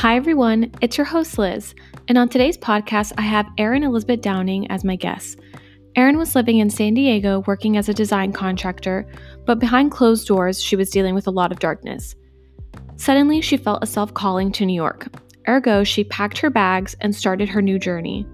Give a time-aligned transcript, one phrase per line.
[0.00, 0.72] Hi, everyone.
[0.80, 1.74] It's your host, Liz.
[2.08, 5.38] And on today's podcast, I have Erin Elizabeth Downing as my guest.
[5.94, 9.06] Erin was living in San Diego working as a design contractor,
[9.44, 12.14] but behind closed doors, she was dealing with a lot of darkness.
[12.96, 15.06] Suddenly, she felt a self calling to New York.
[15.46, 18.24] Ergo, she packed her bags and started her new journey.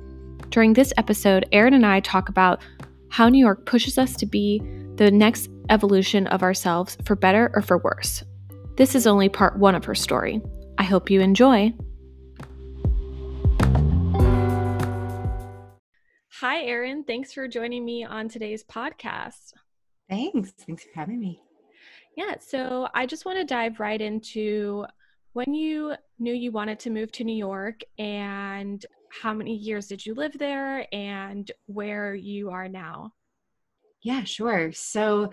[0.50, 2.60] During this episode, Erin and I talk about
[3.08, 4.62] how New York pushes us to be
[4.94, 8.22] the next evolution of ourselves for better or for worse.
[8.76, 10.40] This is only part one of her story.
[10.78, 11.72] I hope you enjoy.
[16.40, 17.04] Hi, Erin.
[17.04, 19.52] Thanks for joining me on today's podcast.
[20.08, 20.52] Thanks.
[20.66, 21.42] Thanks for having me.
[22.16, 24.86] Yeah, so I just want to dive right into
[25.32, 30.04] when you knew you wanted to move to New York and how many years did
[30.04, 33.12] you live there and where you are now?
[34.02, 34.72] Yeah, sure.
[34.72, 35.30] So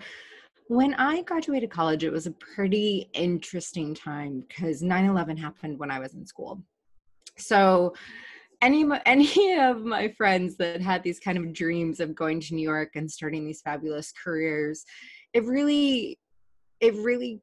[0.68, 5.90] when I graduated college, it was a pretty interesting time because 9 11 happened when
[5.90, 6.62] I was in school.
[7.36, 7.94] So,
[8.62, 12.62] any any of my friends that had these kind of dreams of going to New
[12.62, 14.84] York and starting these fabulous careers,
[15.34, 16.18] it really,
[16.80, 17.42] it really,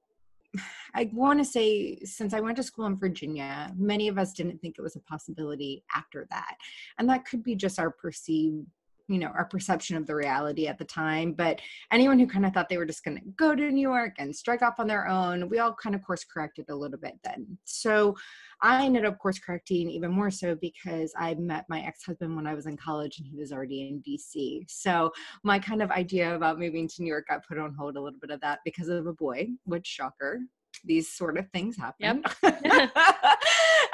[0.95, 4.59] I want to say, since I went to school in Virginia, many of us didn't
[4.61, 6.55] think it was a possibility after that,
[6.97, 8.65] and that could be just our perceived
[9.07, 11.59] you know our perception of the reality at the time but
[11.91, 14.35] anyone who kind of thought they were just going to go to new york and
[14.35, 17.57] strike off on their own we all kind of course corrected a little bit then.
[17.65, 18.15] So
[18.61, 22.53] i ended up course correcting even more so because i met my ex-husband when i
[22.53, 25.11] was in college and he was already in dc so
[25.43, 28.19] my kind of idea about moving to new york got put on hold a little
[28.19, 30.39] bit of that because of a boy which shocker
[30.83, 32.23] these sort of things happen.
[32.43, 32.95] Yep.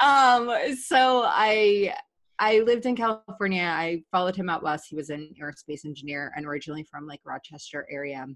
[0.00, 1.92] um so i
[2.38, 3.64] I lived in California.
[3.64, 4.86] I followed him out west.
[4.88, 8.26] He was an aerospace engineer and originally from like Rochester area.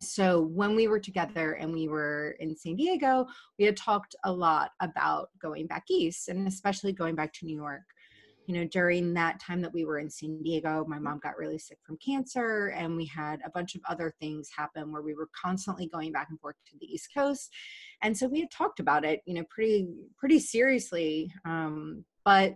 [0.00, 3.26] So when we were together and we were in San Diego,
[3.58, 7.56] we had talked a lot about going back east and especially going back to New
[7.56, 7.82] York.
[8.46, 11.58] You know, during that time that we were in San Diego, my mom got really
[11.58, 15.28] sick from cancer and we had a bunch of other things happen where we were
[15.38, 17.52] constantly going back and forth to the East Coast.
[18.02, 21.30] And so we had talked about it, you know, pretty pretty seriously.
[21.44, 22.54] Um, but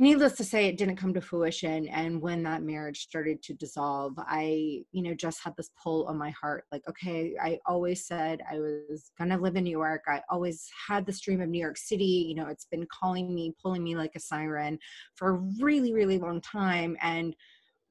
[0.00, 4.14] needless to say it didn't come to fruition and when that marriage started to dissolve
[4.18, 8.40] i you know just had this pull on my heart like okay i always said
[8.50, 11.76] i was gonna live in new york i always had this dream of new york
[11.76, 14.78] city you know it's been calling me pulling me like a siren
[15.16, 17.36] for a really really long time and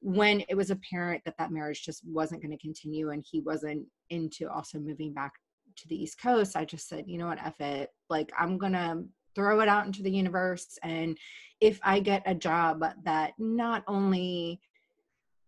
[0.00, 3.86] when it was apparent that that marriage just wasn't going to continue and he wasn't
[4.08, 5.32] into also moving back
[5.76, 9.04] to the east coast i just said you know what F it like i'm gonna
[9.34, 11.16] throw it out into the universe and
[11.60, 14.60] if i get a job that not only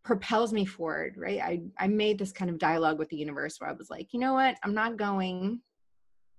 [0.05, 1.41] propels me forward right?
[1.41, 4.21] I i made this kind of dialogue with the universe where i was like you
[4.21, 4.57] know what?
[4.63, 5.61] I'm not going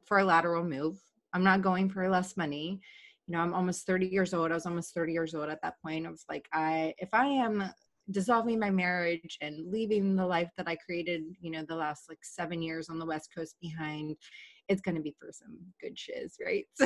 [0.06, 0.98] for a lateral move.
[1.34, 2.82] I'm not going for less money.
[3.28, 4.52] You know i'm almost 30 years old.
[4.52, 6.06] I was almost 30 years old at that point.
[6.06, 7.64] I was like i if i am
[8.12, 12.20] dissolving my marriage and leaving the life that i created you know the last like
[12.22, 14.18] seven years on the west coast behind
[14.70, 16.66] it's going to be for some good shiz, right?
[16.76, 16.86] So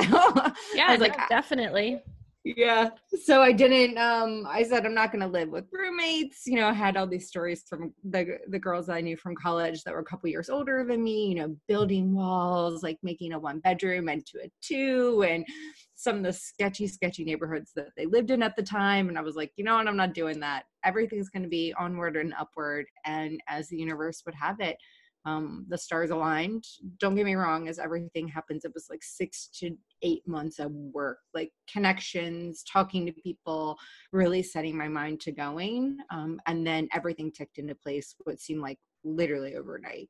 [0.74, 2.02] yeah, I was like, definitely.
[2.44, 2.90] Yeah.
[3.24, 3.98] So I didn't.
[3.98, 6.46] Um, I said I'm not going to live with roommates.
[6.46, 9.82] You know, I had all these stories from the the girls I knew from college
[9.84, 11.26] that were a couple years older than me.
[11.26, 15.44] You know, building walls, like making a one bedroom into a two, and
[15.94, 19.08] some of the sketchy, sketchy neighborhoods that they lived in at the time.
[19.08, 20.62] And I was like, you know what, I'm not doing that.
[20.84, 22.86] Everything's going to be onward and upward.
[23.04, 24.76] And as the universe would have it,
[25.24, 26.64] um, the stars aligned.
[26.98, 30.72] Don't get me wrong, as everything happens, it was like six to eight months of
[30.72, 33.76] work, like connections, talking to people,
[34.12, 35.98] really setting my mind to going.
[36.10, 40.08] Um, and then everything ticked into place, what seemed like literally overnight.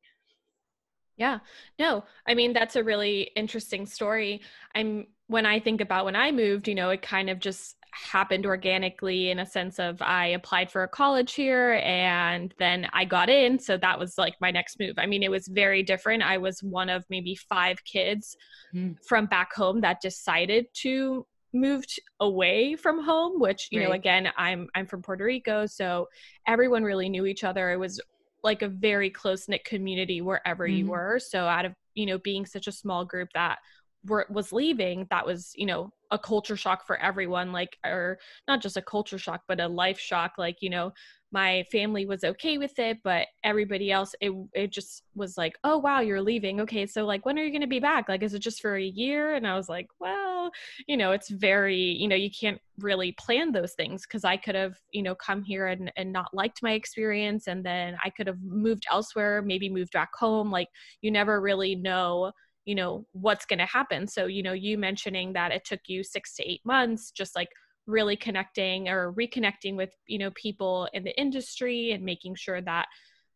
[1.16, 1.40] Yeah.
[1.80, 4.40] No, I mean, that's a really interesting story.
[4.74, 8.46] I'm, when I think about when I moved, you know, it kind of just happened
[8.46, 13.28] organically in a sense of I applied for a college here and then I got
[13.28, 13.58] in.
[13.58, 14.94] So that was like my next move.
[14.98, 16.22] I mean, it was very different.
[16.22, 18.36] I was one of maybe five kids
[18.74, 18.96] mm.
[19.06, 23.88] from back home that decided to moved away from home which you right.
[23.88, 26.06] know again i'm i'm from puerto rico so
[26.46, 27.98] everyone really knew each other it was
[28.44, 30.76] like a very close knit community wherever mm-hmm.
[30.76, 33.58] you were so out of you know being such a small group that
[34.06, 38.60] were, was leaving that was you know a culture shock for everyone like or not
[38.60, 40.92] just a culture shock but a life shock like you know
[41.30, 45.76] my family was okay with it but everybody else it it just was like oh
[45.76, 46.60] wow you're leaving.
[46.60, 48.08] Okay so like when are you going to be back?
[48.08, 49.34] Like is it just for a year?
[49.34, 50.50] And i was like well
[50.86, 54.54] you know it's very you know you can't really plan those things because i could
[54.54, 58.26] have you know come here and, and not liked my experience and then i could
[58.26, 60.50] have moved elsewhere maybe moved back home.
[60.50, 60.68] Like
[61.02, 62.32] you never really know
[62.68, 64.06] you know what's going to happen.
[64.06, 67.48] So you know you mentioning that it took you 6 to 8 months just like
[67.86, 72.86] really connecting or reconnecting with you know people in the industry and making sure that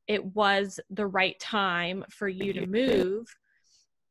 [0.06, 3.26] it was the right time for you to move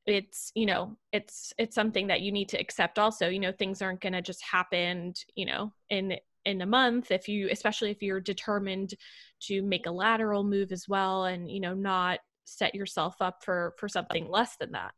[0.08, 3.30] it's you know it's it's something that you need to accept also.
[3.30, 7.28] You know things aren't going to just happen you know in in a month if
[7.28, 8.96] you especially if you're determined
[9.42, 13.76] to make a lateral move as well and you know not set yourself up for
[13.78, 14.94] for something less than that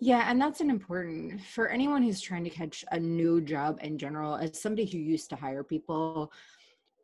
[0.00, 3.98] yeah, and that's an important for anyone who's trying to catch a new job in
[3.98, 6.32] general, as somebody who used to hire people,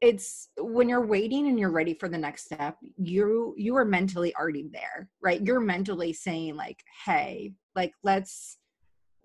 [0.01, 4.35] it's when you're waiting and you're ready for the next step, you you are mentally
[4.35, 5.43] already there, right?
[5.43, 8.59] You're mentally saying like, "Hey, like let's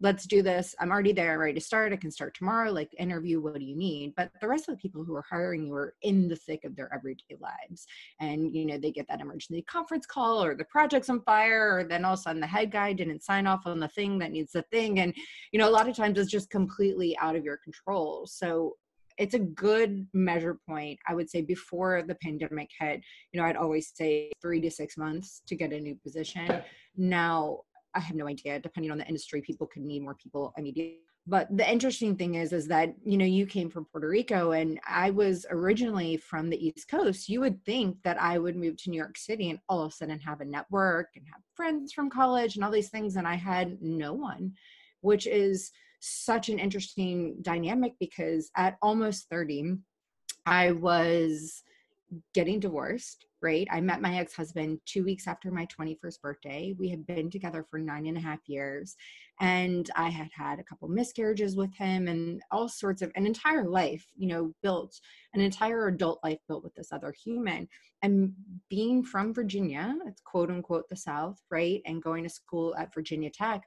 [0.02, 0.74] let's do this.
[0.80, 1.94] I'm already there, ready to start.
[1.94, 2.72] I can start tomorrow.
[2.72, 4.14] Like, interview, what do you need?
[4.18, 6.76] But the rest of the people who are hiring you are in the thick of
[6.76, 7.86] their everyday lives.
[8.20, 11.84] And, you know, they get that emergency conference call or the project's on fire, or
[11.84, 14.32] then all of a sudden the head guy didn't sign off on the thing that
[14.32, 15.00] needs the thing.
[15.00, 15.14] And,
[15.52, 18.26] you know, a lot of times it's just completely out of your control.
[18.26, 18.76] So,
[19.18, 23.02] it's a good measure point i would say before the pandemic hit
[23.32, 26.64] you know i'd always say three to six months to get a new position
[26.96, 27.60] now
[27.94, 28.60] I have no idea.
[28.60, 31.00] Depending on the industry, people could need more people immediately.
[31.28, 34.80] But the interesting thing is, is that you know you came from Puerto Rico, and
[34.88, 37.30] I was originally from the East Coast.
[37.30, 39.96] You would think that I would move to New York City and all of a
[39.96, 43.36] sudden have a network and have friends from college and all these things, and I
[43.36, 44.54] had no one,
[45.02, 49.78] which is such an interesting dynamic because at almost 30,
[50.48, 51.62] I was
[52.34, 53.68] getting divorced right?
[53.72, 56.76] I met my ex husband two weeks after my 21st birthday.
[56.78, 58.96] We had been together for nine and a half years,
[59.40, 63.68] and I had had a couple miscarriages with him and all sorts of an entire
[63.68, 65.00] life, you know, built
[65.34, 67.68] an entire adult life built with this other human.
[68.04, 68.34] And
[68.70, 71.82] being from Virginia, it's quote unquote the South, right?
[71.86, 73.64] And going to school at Virginia Tech,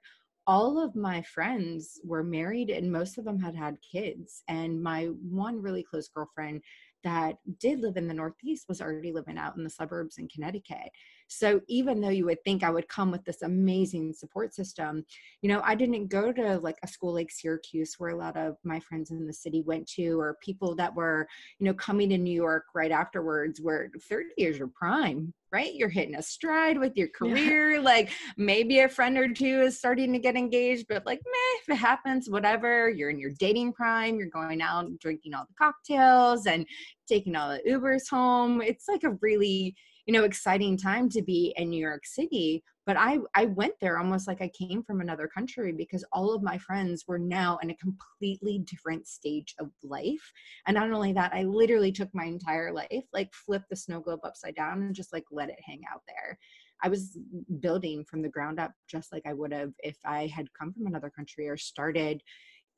[0.46, 5.06] all of my friends were married and most of them had had kids and my
[5.30, 6.60] one really close girlfriend
[7.04, 10.90] that did live in the Northeast was already living out in the suburbs in Connecticut.
[11.28, 15.04] So even though you would think I would come with this amazing support system,
[15.42, 18.56] you know, I didn't go to like a school like Syracuse where a lot of
[18.62, 21.26] my friends in the city went to, or people that were,
[21.58, 25.74] you know, coming to New York right afterwards, where 30 years your prime, right?
[25.74, 27.76] You're hitting a stride with your career.
[27.76, 27.80] Yeah.
[27.80, 31.68] Like maybe a friend or two is starting to get engaged, but like, meh, if
[31.70, 32.90] it happens, whatever.
[32.90, 36.66] You're in your dating prime, you're going out drinking all the cocktails and
[37.08, 38.60] taking all the Ubers home.
[38.60, 39.74] It's like a really,
[40.06, 43.98] you know exciting time to be in new york city but i i went there
[43.98, 47.70] almost like i came from another country because all of my friends were now in
[47.70, 50.32] a completely different stage of life.
[50.66, 54.20] And not only that i literally took my entire life like flipped the snow globe
[54.24, 56.38] upside down and just like let it hang out there.
[56.82, 57.18] I was
[57.60, 60.86] building from the ground up just like i would have if i had come from
[60.86, 62.22] another country or started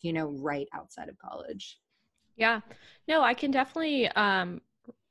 [0.02, 1.79] you know right outside of college.
[2.37, 2.61] Yeah.
[3.08, 4.61] No i can definitely um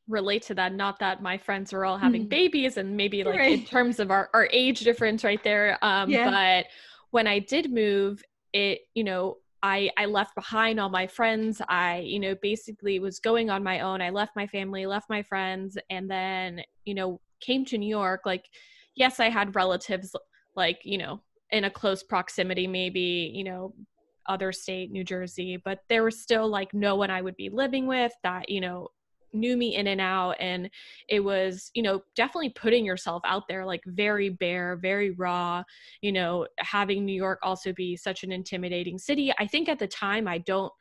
[0.08, 2.30] relate to that not that my friends are all having mm-hmm.
[2.30, 3.60] babies and maybe like right.
[3.60, 6.30] in terms of our, our age difference right there um yeah.
[6.30, 6.66] but
[7.12, 8.22] when i did move
[8.54, 13.20] it you know i i left behind all my friends i you know basically was
[13.20, 17.20] going on my own i left my family left my friends and then you know
[17.42, 18.46] came to new york like
[18.96, 20.16] yes i had relatives
[20.56, 21.20] like you know
[21.50, 23.74] in a close proximity maybe you know
[24.28, 27.88] other state new jersey but there was still like no one i would be living
[27.88, 28.88] with that you know
[29.36, 30.70] knew me in and out and
[31.10, 35.62] it was you know definitely putting yourself out there like very bare very raw
[36.02, 39.34] you know having new york also be such an intimidating city.
[39.38, 40.72] I think at the time i don't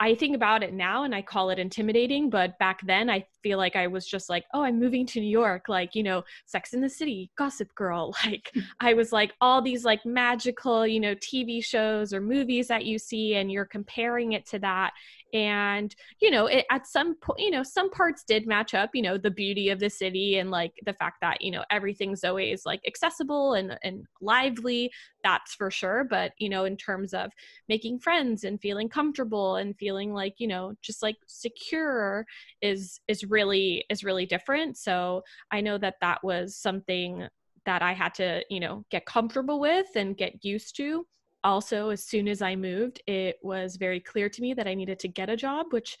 [0.00, 3.58] I think about it now and I call it intimidating, but back then I feel
[3.58, 6.72] like I was just like, oh, I'm moving to New York, like, you know, Sex
[6.72, 8.14] in the City, Gossip Girl.
[8.24, 8.60] Like, hmm.
[8.78, 12.98] I was like, all these like magical, you know, TV shows or movies that you
[12.98, 14.92] see, and you're comparing it to that
[15.32, 19.00] and you know it, at some point you know some parts did match up you
[19.00, 22.66] know the beauty of the city and like the fact that you know everything's always
[22.66, 24.90] like accessible and and lively
[25.24, 27.30] that's for sure but you know in terms of
[27.68, 32.26] making friends and feeling comfortable and feeling like you know just like secure
[32.60, 37.26] is is really is really different so i know that that was something
[37.64, 41.04] that i had to you know get comfortable with and get used to
[41.44, 44.98] also, as soon as I moved, it was very clear to me that I needed
[45.00, 45.98] to get a job, which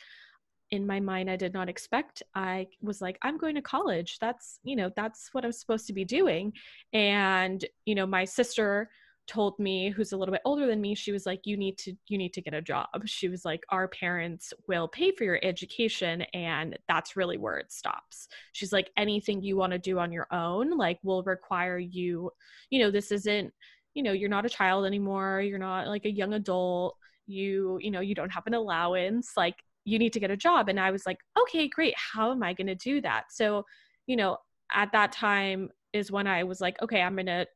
[0.70, 2.22] in my mind I did not expect.
[2.34, 4.18] I was like, I'm going to college.
[4.20, 6.52] That's, you know, that's what I'm supposed to be doing.
[6.92, 8.88] And, you know, my sister
[9.32, 11.94] told me who's a little bit older than me she was like you need to
[12.08, 12.86] you need to get a job.
[13.06, 17.72] She was like our parents will pay for your education and that's really where it
[17.72, 18.28] stops.
[18.52, 22.30] She's like anything you want to do on your own like will require you
[22.68, 23.52] you know this isn't
[23.94, 26.96] you know you're not a child anymore you're not like a young adult
[27.26, 30.68] you you know you don't have an allowance like you need to get a job.
[30.68, 33.24] And i was like okay great how am i going to do that?
[33.30, 33.64] So
[34.06, 34.36] you know
[34.70, 37.46] at that time is when i was like okay i'm going to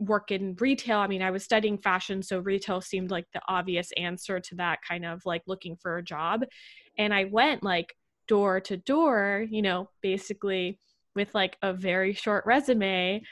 [0.00, 0.98] work in retail.
[0.98, 4.80] I mean, I was studying fashion, so retail seemed like the obvious answer to that
[4.86, 6.44] kind of like looking for a job.
[6.98, 7.94] And I went like
[8.26, 10.78] door to door, you know, basically
[11.14, 13.22] with like a very short resume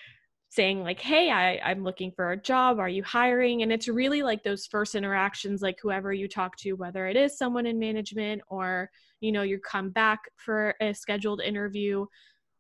[0.51, 4.23] saying like hey I, i'm looking for a job are you hiring and it's really
[4.23, 8.41] like those first interactions like whoever you talk to whether it is someone in management
[8.49, 12.07] or you know you come back for a scheduled interview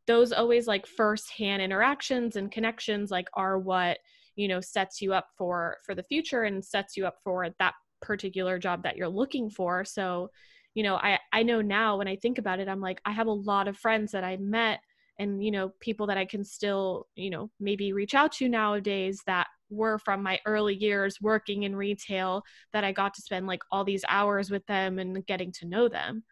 [0.08, 3.98] those always like firsthand interactions and connections like are what
[4.34, 7.74] you know sets you up for for the future and sets you up for that
[8.02, 9.84] particular job that you're looking for.
[9.84, 10.30] So
[10.78, 13.26] you know i i know now when i think about it i'm like i have
[13.26, 14.78] a lot of friends that i met
[15.18, 19.20] and you know people that i can still you know maybe reach out to nowadays
[19.26, 23.60] that were from my early years working in retail that i got to spend like
[23.72, 26.22] all these hours with them and getting to know them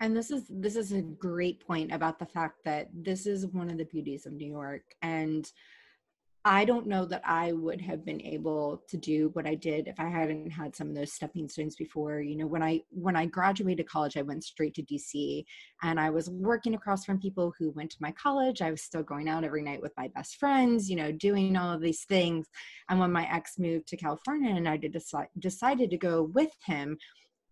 [0.00, 3.70] and this is this is a great point about the fact that this is one
[3.70, 4.82] of the beauties of new york.
[5.02, 5.50] And
[6.46, 9.98] i don't know that i would have been able to do what i did if
[9.98, 12.20] i hadn't had some of those stepping stones before.
[12.20, 15.44] You know when i when i graduated college i went straight to dc
[15.82, 18.60] and i was working across from people who went to my college.
[18.60, 21.72] I was still going out every night with my best friends you know doing all
[21.72, 22.46] of these things.
[22.90, 26.50] And when my ex moved to california and i did decide, decided to go with
[26.66, 26.98] him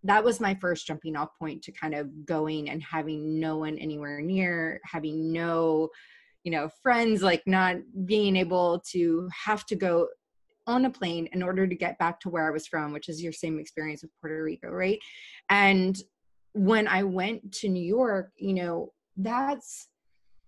[0.04, 3.78] that was my first jumping off point to kind of going and having no one
[3.78, 5.88] anywhere near, having no,
[6.44, 10.08] you know, friends, like not being able to have to go
[10.66, 13.22] on a plane in order to get back to where I was from, which is
[13.22, 14.98] your same experience with Puerto Rico, right?
[15.48, 15.96] And
[16.52, 19.88] when I went to New York, you know, that's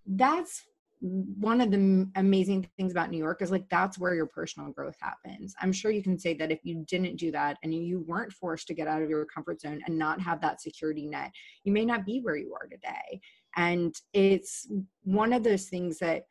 [0.07, 0.63] that's
[1.01, 4.95] one of the amazing things about New York is like that's where your personal growth
[4.99, 5.53] happens.
[5.61, 8.67] I'm sure you can say that if you didn't do that and you weren't forced
[8.67, 11.31] to get out of your comfort zone and not have that security net,
[11.63, 13.19] you may not be where you are today.
[13.57, 14.67] And it's
[15.03, 16.23] one of those things that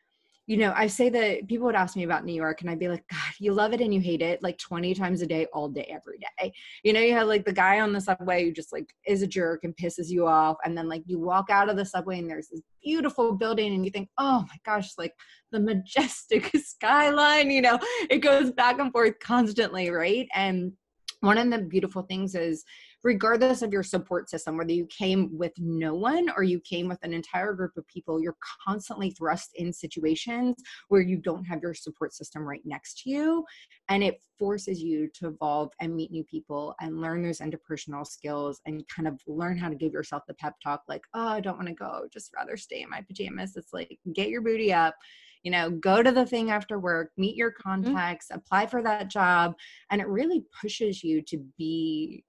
[0.46, 2.88] you know, I say that people would ask me about New York and I'd be
[2.88, 5.68] like, God, you love it and you hate it like 20 times a day, all
[5.68, 6.52] day, every day.
[6.82, 9.26] You know, you have like the guy on the subway who just like is a
[9.26, 10.56] jerk and pisses you off.
[10.64, 13.86] And then like you walk out of the subway and there's this beautiful building and
[13.86, 15.14] you think, oh my gosh, like
[15.50, 17.78] the majestic skyline, you know,
[18.10, 20.28] it goes back and forth constantly, right?
[20.34, 20.72] And
[21.20, 22.64] one of the beautiful things is
[23.04, 26.98] regardless of your support system, whether you came with no one or you came with
[27.02, 30.56] an entire group of people, you're constantly thrust in situations
[30.88, 33.44] where you don't have your support system right next to you.
[33.90, 38.60] And it forces you to evolve and meet new people and learn those interpersonal skills
[38.64, 41.58] and kind of learn how to give yourself the pep talk like, oh, I don't
[41.58, 43.54] want to go, just rather stay in my pajamas.
[43.56, 44.94] It's like, get your booty up
[45.42, 47.68] you know go to the thing after work meet your mm-hmm.
[47.68, 48.38] contacts mm-hmm.
[48.38, 49.54] apply for that job
[49.90, 52.24] and it really pushes you to be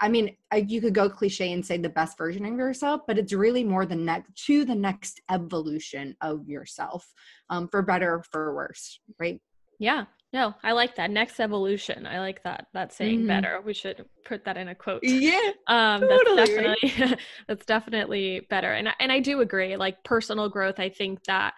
[0.00, 3.32] I mean, you could go cliche and say the best version of yourself, but it's
[3.32, 7.06] really more the next to the next evolution of yourself,
[7.50, 9.40] um, for better for worse, right?
[9.78, 12.06] Yeah, no, I like that next evolution.
[12.06, 13.28] I like that that saying mm-hmm.
[13.28, 13.60] better.
[13.64, 15.02] We should put that in a quote.
[15.02, 17.18] Yeah, um, totally, that's definitely right?
[17.48, 18.72] that's definitely better.
[18.72, 19.76] And and I do agree.
[19.76, 21.54] Like personal growth, I think that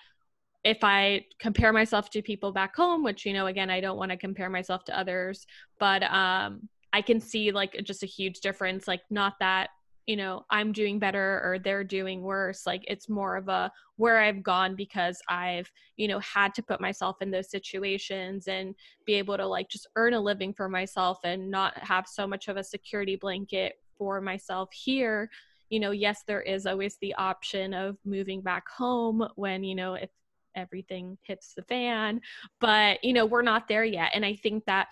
[0.64, 4.11] if I compare myself to people back home, which you know, again, I don't want
[4.11, 5.47] to compare myself to others,
[5.78, 8.88] but um, I can see like just a huge difference.
[8.88, 9.68] Like, not that,
[10.08, 12.66] you know, I'm doing better or they're doing worse.
[12.66, 16.80] Like, it's more of a where I've gone because I've, you know, had to put
[16.80, 18.74] myself in those situations and
[19.06, 22.48] be able to like just earn a living for myself and not have so much
[22.48, 25.30] of a security blanket for myself here.
[25.70, 29.94] You know, yes, there is always the option of moving back home when, you know,
[29.94, 30.10] if
[30.56, 32.20] everything hits the fan,
[32.60, 34.10] but, you know, we're not there yet.
[34.14, 34.88] And I think that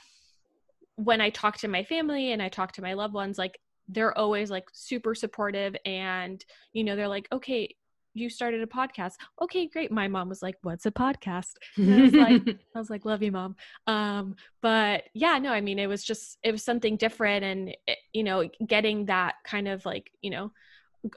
[0.96, 4.16] when I talk to my family and I talk to my loved ones, like they're
[4.16, 7.74] always like super supportive and, you know, they're like, okay,
[8.14, 9.14] you started a podcast.
[9.42, 9.92] Okay, great.
[9.92, 11.52] My mom was like, what's a podcast?
[11.78, 12.42] I was like,
[12.74, 13.56] I was like, love you, mom.
[13.86, 17.78] Um, but yeah, no, I mean, it was just, it was something different and, it,
[17.86, 20.50] eh, you know, getting that kind of like, you know,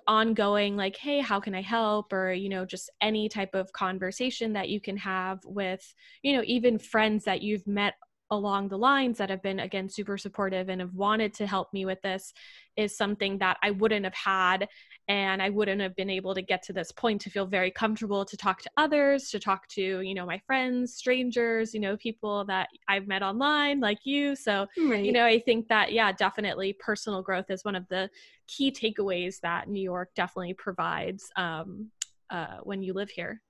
[0.07, 4.53] ongoing like hey how can i help or you know just any type of conversation
[4.53, 7.95] that you can have with you know even friends that you've met
[8.31, 11.85] along the lines that have been again super supportive and have wanted to help me
[11.85, 12.33] with this
[12.75, 14.67] is something that I wouldn't have had
[15.07, 18.23] and I wouldn't have been able to get to this point to feel very comfortable
[18.25, 22.45] to talk to others, to talk to, you know, my friends, strangers, you know, people
[22.45, 24.35] that I've met online like you.
[24.35, 25.03] So, right.
[25.03, 28.09] you know, I think that yeah, definitely personal growth is one of the
[28.47, 31.89] key takeaways that New York definitely provides um,
[32.29, 33.41] uh, when you live here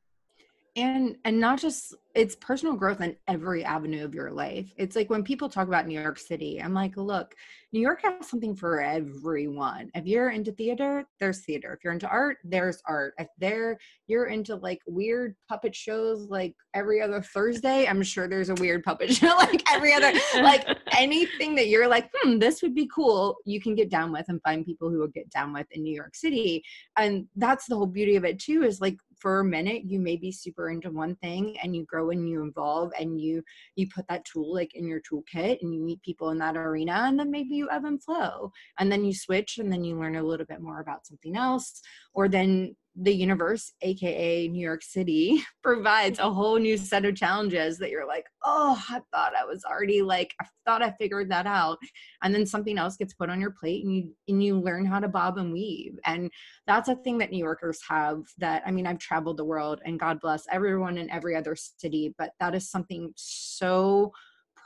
[0.75, 4.73] and and not just it's personal growth in every avenue of your life.
[4.77, 7.35] It's like when people talk about new york city i'm like look
[7.71, 9.89] new york has something for everyone.
[9.93, 11.73] If you're into theater there's theater.
[11.73, 13.13] If you're into art there's art.
[13.17, 18.49] If there you're into like weird puppet shows like every other thursday i'm sure there's
[18.49, 22.75] a weird puppet show like every other like anything that you're like hmm this would
[22.75, 25.67] be cool you can get down with and find people who will get down with
[25.71, 26.63] in new york city.
[26.97, 30.15] And that's the whole beauty of it too is like for a minute you may
[30.15, 33.43] be super into one thing and you grow and you evolve and you
[33.75, 37.03] you put that tool like in your toolkit and you meet people in that arena
[37.05, 38.51] and then maybe you ebb and flow.
[38.79, 41.81] And then you switch and then you learn a little bit more about something else
[42.13, 47.77] or then the universe, aka New York City, provides a whole new set of challenges
[47.77, 51.47] that you're like, oh, I thought I was already like, I thought I figured that
[51.47, 51.77] out.
[52.23, 54.99] And then something else gets put on your plate and you and you learn how
[54.99, 55.97] to bob and weave.
[56.05, 56.29] And
[56.67, 59.99] that's a thing that New Yorkers have that I mean, I've traveled the world and
[59.99, 64.11] God bless everyone in every other city, but that is something so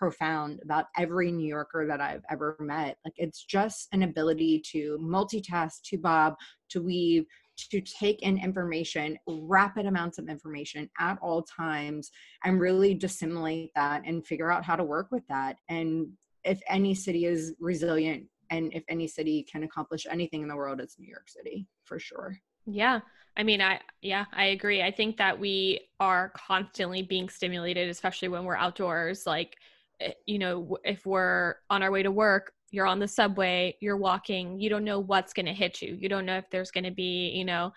[0.03, 2.97] profound about every New Yorker that I've ever met.
[3.05, 6.35] Like it's just an ability to multitask, to bob,
[6.71, 7.25] to weave,
[7.57, 12.11] to take in information, rapid amounts of information at all times,
[12.43, 15.57] and really dissimulate that and figure out how to work with that.
[15.69, 16.09] And
[16.43, 20.79] if any city is resilient and if any city can accomplish anything in the world,
[20.79, 22.37] it's New York City for sure.
[22.65, 22.99] Yeah.
[23.35, 24.81] I mean, I, yeah, I agree.
[24.83, 29.25] I think that we are constantly being stimulated, especially when we're outdoors.
[29.25, 29.57] Like,
[29.99, 33.97] eh, you know, if we're on our way to work, you're on the subway, you're
[33.97, 35.95] walking, you don't know what's going to hit you.
[35.99, 37.71] You don't know if there's going to be, you know,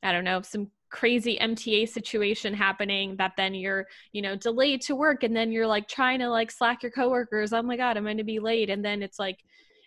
[0.00, 4.94] I don't know, some crazy MTA situation happening that then you're, you know, delayed to
[4.94, 8.04] work and then you're like trying to like slack your coworkers, "Oh my god, I'm
[8.04, 9.40] going to be late." And then it's like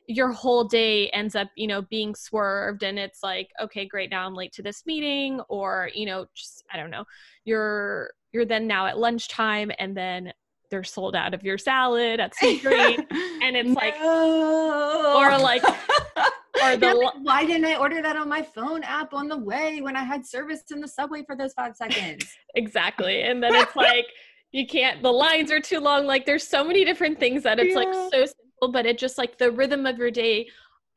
[0.05, 4.25] your whole day ends up, you know, being swerved and it's like, "Okay, great, now
[4.27, 7.05] I'm late to this meeting," or, you know, just I don't know.
[7.46, 10.33] You're you're then now at lunchtime and then
[10.72, 13.05] they're sold out of your salad at Sweetgreen,
[13.44, 13.75] and it's no.
[13.75, 19.14] like, or like, or the like, why didn't I order that on my phone app
[19.14, 22.25] on the way when I had service in the subway for those five seconds?
[22.55, 24.07] exactly, and then it's like
[24.51, 25.03] you can't.
[25.03, 26.07] The lines are too long.
[26.07, 27.75] Like there's so many different things that it's yeah.
[27.75, 30.48] like so simple, but it just like the rhythm of your day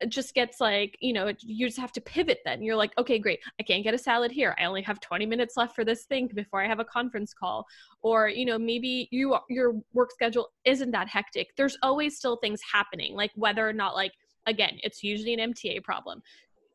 [0.07, 2.61] just gets like you know you just have to pivot then.
[2.61, 3.39] You're like okay great.
[3.59, 4.55] I can't get a salad here.
[4.59, 7.65] I only have 20 minutes left for this thing before i have a conference call.
[8.01, 11.55] Or you know maybe you your work schedule isn't that hectic.
[11.57, 14.11] There's always still things happening like whether or not like
[14.47, 16.21] again it's usually an mta problem.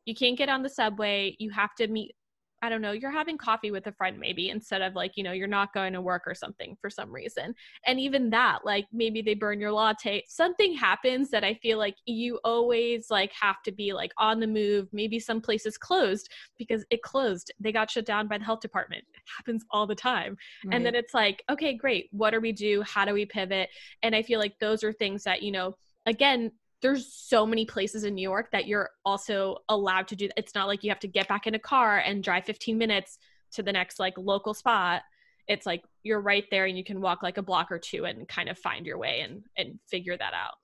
[0.05, 1.35] You can't get on the subway.
[1.37, 2.15] You have to meet
[2.61, 5.31] I don't know, you're having coffee with a friend maybe instead of like, you know,
[5.31, 7.55] you're not going to work or something for some reason.
[7.85, 10.23] And even that, like maybe they burn your latte.
[10.27, 14.47] Something happens that I feel like you always like have to be like on the
[14.47, 14.87] move.
[14.91, 17.51] Maybe some places closed because it closed.
[17.59, 19.03] They got shut down by the health department.
[19.13, 20.37] It happens all the time.
[20.65, 20.75] Right.
[20.75, 22.09] And then it's like, okay, great.
[22.11, 22.83] What do we do?
[22.83, 23.69] How do we pivot?
[24.03, 28.03] And I feel like those are things that, you know, again, there's so many places
[28.03, 30.29] in New York that you're also allowed to do.
[30.35, 33.19] It's not like you have to get back in a car and drive 15 minutes
[33.53, 35.03] to the next like local spot.
[35.47, 38.27] It's like you're right there and you can walk like a block or two and
[38.27, 40.55] kind of find your way and and figure that out.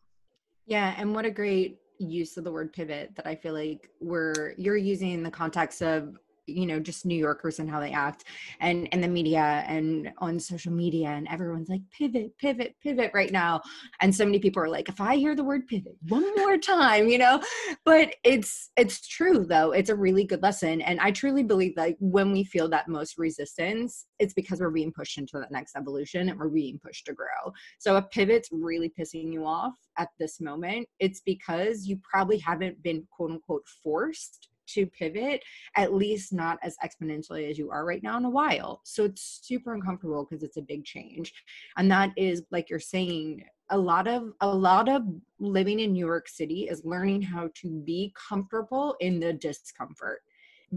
[0.65, 4.53] Yeah, and what a great use of the word pivot that I feel like we're
[4.57, 8.23] you're using in the context of you know just new yorkers and how they act
[8.61, 13.31] and and the media and on social media and everyone's like pivot pivot pivot right
[13.31, 13.61] now.
[14.01, 17.07] And so many people are like if i hear the word pivot one more time
[17.07, 17.41] you know?
[17.85, 19.71] But it's it's true though.
[19.71, 20.81] It's a really good lesson.
[20.81, 24.91] And i truly believe like when we feel that most resistance it's because we're being
[24.91, 27.51] pushed into that next evolution and we're being pushed to grow.
[27.79, 30.87] So if pivot's really pissing you off at this moment.
[30.99, 35.43] It's because you probably haven't been quote unquote forced to pivot,
[35.75, 38.81] at least not as exponentially as you are right now in a while.
[38.83, 41.33] So it's super uncomfortable because it's a big change.
[41.77, 45.03] And that is like you're saying, a lot of a lot of
[45.39, 50.21] living in New York City is learning how to be comfortable in the discomfort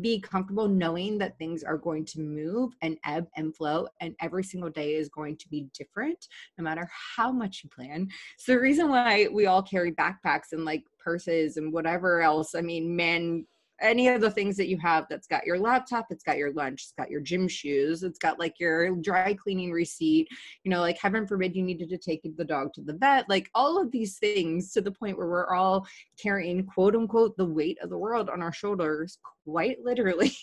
[0.00, 4.44] be comfortable knowing that things are going to move and ebb and flow and every
[4.44, 8.61] single day is going to be different no matter how much you plan so the
[8.61, 13.44] reason why we all carry backpacks and like purses and whatever else i mean men
[13.81, 16.83] any of the things that you have that's got your laptop, it's got your lunch,
[16.83, 20.29] it's got your gym shoes, it's got like your dry cleaning receipt,
[20.64, 23.49] you know, like heaven forbid you needed to take the dog to the vet, like
[23.55, 25.87] all of these things to the point where we're all
[26.21, 30.33] carrying quote unquote the weight of the world on our shoulders, quite literally.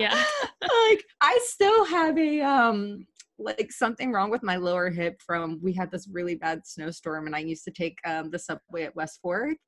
[0.00, 0.14] Yeah.
[0.62, 3.06] like I still have a um
[3.38, 7.36] like something wrong with my lower hip from we had this really bad snowstorm and
[7.36, 9.58] I used to take um, the subway at West Fourth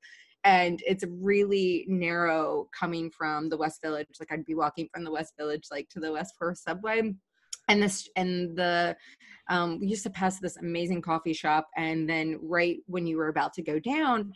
[0.45, 4.09] and it's really narrow coming from the West Village.
[4.21, 7.15] Like I'd be walking from the West Village like to the West Fourth subway,
[7.69, 8.97] and this and the
[9.49, 13.29] um, we used to pass this amazing coffee shop, and then right when you were
[13.29, 14.33] about to go down,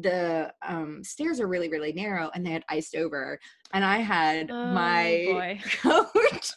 [0.00, 3.38] the um, stairs are really really narrow and they had iced over
[3.72, 5.60] and i had Oh, my boy.
[5.80, 6.50] coat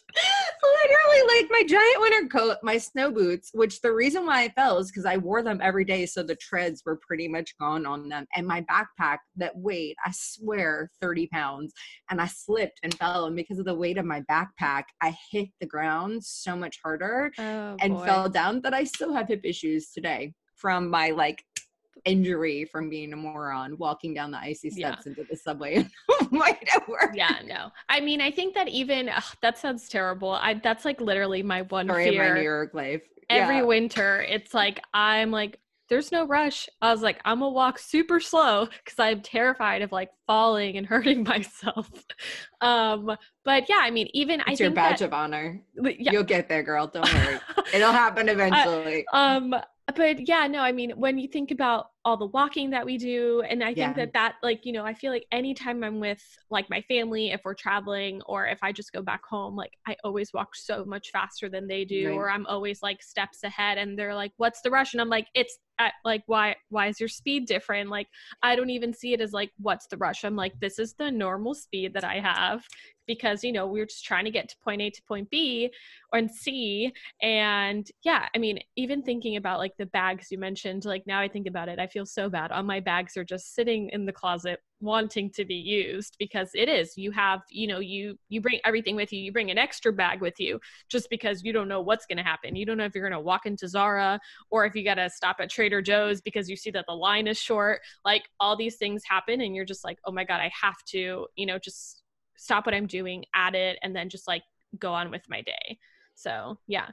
[0.90, 4.78] literally like my giant winter coat my snow boots which the reason why i fell
[4.78, 8.10] is because i wore them every day so the treads were pretty much gone on
[8.10, 11.74] them and my backpack that weighed i swear 30 pounds
[12.10, 15.50] and i slipped and fell and because of the weight of my backpack i hit
[15.60, 18.06] the ground so much harder Oh, and boy.
[18.06, 21.44] fell down that I still have hip issues today from my like
[22.06, 24.92] injury from being a moron walking down the icy Yeah.
[24.92, 25.86] steps into the subway
[26.32, 27.12] right at work.
[27.16, 31.00] yeah no i mean i think that even ugh, that sounds terrible i that's like
[31.02, 33.04] literally my one Story of my New York life.
[33.30, 33.64] every Yeah.
[33.64, 35.60] winter it's like i'm like
[35.90, 39.92] there's no rush i was like i'm gonna walk super slow because i'm terrified of
[39.92, 41.90] like falling and hurting myself
[42.62, 45.60] um but yeah i mean even i your think badge that, of honor.
[45.76, 46.86] yeah, You'll get there, girl.
[46.88, 47.40] Don't worry.
[47.74, 49.06] It'll happen eventually.
[49.14, 49.56] um
[49.96, 53.44] but yeah no i mean when you think about all the walking that we do
[53.48, 53.94] and i think Yeah.
[53.94, 57.42] that that like you know i feel like anytime i'm with like my family if
[57.46, 61.12] we're traveling or if i just go back home like i always walk so much
[61.12, 62.16] faster than they do Right.
[62.16, 65.28] or i'm always like steps ahead and they're like what's the rush and i'm like
[65.36, 68.08] it's at, like why why is your speed different like
[68.42, 71.12] i don't even see it as like what's the rush i'm like this is the
[71.12, 72.64] normal speed that i have
[73.08, 75.70] because you know we're just trying to get to point a to point b
[76.14, 76.92] and c
[77.22, 81.28] and yeah i mean even thinking about like the bags you mentioned like now i
[81.28, 82.52] think about it i feel so bad.
[82.52, 86.70] All my bags are just sitting in the closet wanting to be used because it
[86.70, 86.98] is.
[86.98, 89.20] You have you know you you bring everything with you.
[89.20, 90.60] You bring an extra bag with you
[90.90, 92.56] just because you don't know what's going to happen.
[92.56, 95.10] You don't know if you're going to walk into zara or if you got to
[95.10, 97.82] stop at trader joe's because you see that the line is short.
[98.06, 101.28] Like all these things happen and you're just like oh my god i have to
[101.36, 102.04] you know just
[102.36, 104.44] stop what i'm doing add it and then just like
[104.78, 105.78] go on with my day.
[106.16, 106.90] So yeah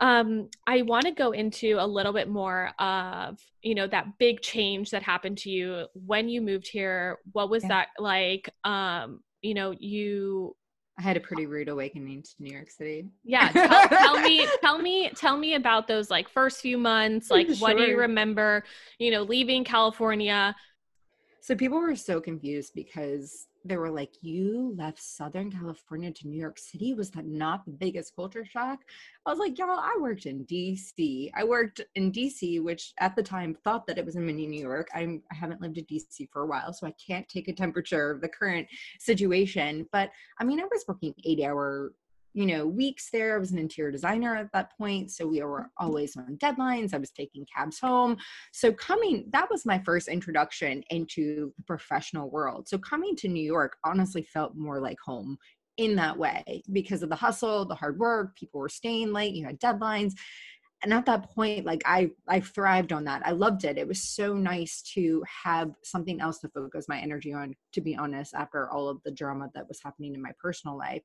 [0.00, 4.40] um i want to go into a little bit more of you know that big
[4.40, 7.18] change that happened to you when you moved here.
[7.32, 7.68] What was Yeah.
[7.68, 8.48] that like?
[8.64, 10.54] Um you know you
[10.98, 13.10] I had a pretty rude awakening to New York City.
[13.24, 17.30] yeah tell, tell me tell me tell me about those like first few months.
[17.30, 18.64] Like what do you remember
[18.98, 20.54] you know leaving california?
[21.40, 26.38] So people were so confused because they were like, You left Southern California to New
[26.38, 26.94] York City?
[26.94, 28.80] Was that not the biggest culture shock?
[29.24, 31.30] I was like, Y'all, I worked in DC.
[31.36, 34.60] I worked in DC, which at the time thought that it was in mini New
[34.60, 34.88] York.
[34.94, 38.10] I'm, I haven't lived in DC for a while, so I can't take a temperature
[38.10, 38.66] of the current
[38.98, 39.86] situation.
[39.92, 41.92] But I mean, I was working eight hour
[42.36, 43.34] you know weeks there.
[43.34, 46.92] I was an interior designer at that point so we were always on deadlines.
[46.92, 48.18] I was taking cabs home.
[48.52, 52.68] So coming that was my first introduction into the professional world.
[52.68, 55.38] So coming to new york honestly felt more like home
[55.78, 59.44] in that way because of the hustle the hard work people were staying late you
[59.44, 60.14] had deadlines
[60.86, 64.00] and at that point like i i thrived on that i loved it it was
[64.02, 68.70] so nice to have something else to focus my energy on to be honest after
[68.70, 71.02] all of the drama that was happening in my personal life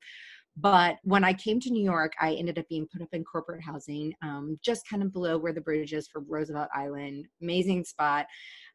[0.56, 3.62] but when I came to New York, I ended up being put up in corporate
[3.62, 7.26] housing, um, just kind of below where the bridge is for Roosevelt Island.
[7.40, 8.26] Amazing spot.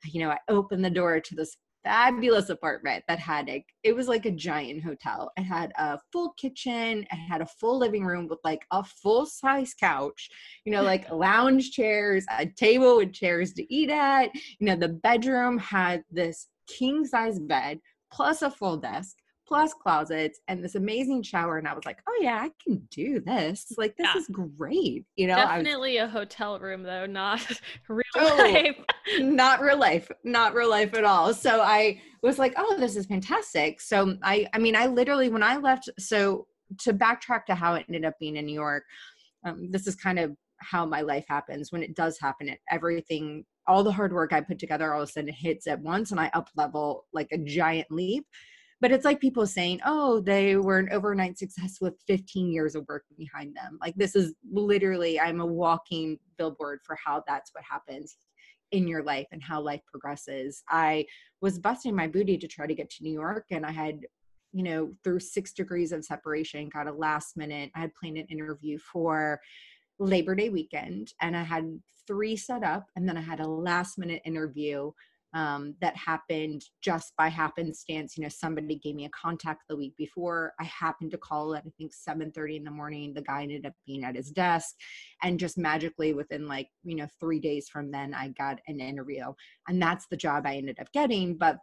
[0.04, 1.56] You know, I opened the door to this
[1.88, 5.32] fabulous apartment that had a, it was like a giant hotel.
[5.38, 9.26] It had a full kitchen, it had a full living room with like a full
[9.26, 10.30] size couch,
[10.65, 14.30] you know, like lounge chairs, a table with chairs to eat at.
[14.60, 17.80] You know, the bedroom had this king size bed
[18.12, 19.15] plus a full desk
[19.47, 23.19] plus closets and this amazing shower and i was like oh yeah i can do
[23.21, 23.71] this.
[23.77, 24.19] Like this Yeah.
[24.19, 25.05] is great.
[25.15, 27.45] You know I was, definitely a hotel room though not
[27.88, 28.38] real Oh.
[28.53, 28.77] life.
[29.19, 31.33] not real life not real life at all.
[31.33, 33.79] So i was like oh this is fantastic.
[33.79, 36.47] So i i mean i literally when i left so
[36.79, 38.83] to backtrack to how it ended up being in new york
[39.45, 41.71] um, this is kind of how my life happens.
[41.71, 45.07] When it does happen it everything all the hard work i put together all of
[45.10, 48.25] a sudden hits at once and i up level like a giant leap
[48.79, 52.85] but it's like people saying oh they were an overnight success with 15 years of
[52.87, 57.63] work behind them like this is literally i'm a walking billboard for how that's what
[57.63, 58.17] happens
[58.71, 60.61] in your life and how life progresses.
[60.69, 61.05] I
[61.39, 64.01] was busting my booty to try to get to New York and I had
[64.53, 67.69] you know, through six degrees of separation, got a last minute.
[67.75, 69.39] I had planned an interview for
[69.99, 73.97] Labor Day weekend and I had three set up and then I had a last
[73.97, 74.91] minute interview
[75.38, 78.17] um, that happened just by happenstance.
[78.17, 80.54] You know, somebody gave me a contact the week before.
[80.60, 83.13] I happened to call at I think 7:30 in the morning.
[83.13, 84.73] The guy ended up being at his desk,
[85.21, 89.32] and just magically within like you know three days from then, I got an interview,
[89.67, 91.38] and that's the job I ended up getting.
[91.38, 91.60] But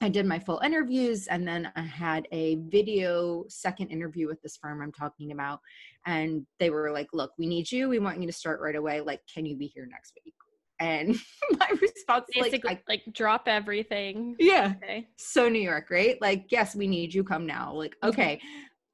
[0.00, 4.56] I did my full interviews and then I had a video second interview with this
[4.56, 5.60] firm I'm talking about.
[6.04, 7.88] And they were like, look, we need you.
[7.88, 9.00] We want you to start right away.
[9.00, 10.34] Like, can you be here next week?
[10.80, 11.16] And
[11.58, 14.36] my response Basically, like, like drop everything.
[14.38, 14.74] Yeah.
[14.82, 15.08] Okay.
[15.16, 16.20] So New York, right?
[16.20, 17.24] Like, yes, we need you.
[17.24, 17.72] Come now.
[17.74, 18.08] Like, mm-hmm.
[18.08, 18.40] okay.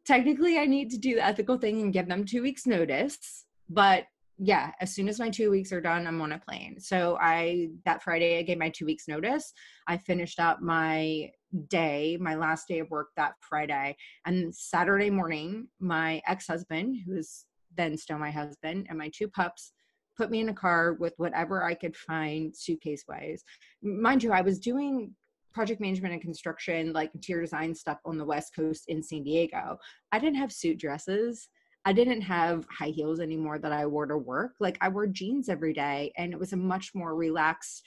[0.07, 3.45] Technically, I need to do the ethical thing and give them two weeks notice.
[3.69, 4.05] But
[4.43, 6.81] yeah, as soon as my two weeks are done, I'm on a plane.
[6.81, 9.53] So I that Friday I gave my two weeks notice.
[9.87, 11.31] I finished up my
[11.69, 13.97] day, my last day of work that Friday.
[14.25, 17.45] And Saturday morning, my ex-husband, who is
[17.77, 19.73] then still my husband, and my two pups
[20.21, 23.43] put me in a car with whatever I could find suitcase wise.
[23.83, 25.15] Mind you, I was doing
[25.55, 29.79] project management and construction, like interior design stuff on the West Coast in San Diego.
[30.13, 31.49] I didn't have suit dresses.
[31.87, 34.53] I didn't have high heels anymore that I wore to work.
[34.61, 37.83] Like I wore jeans every day and it was a much more relaxed,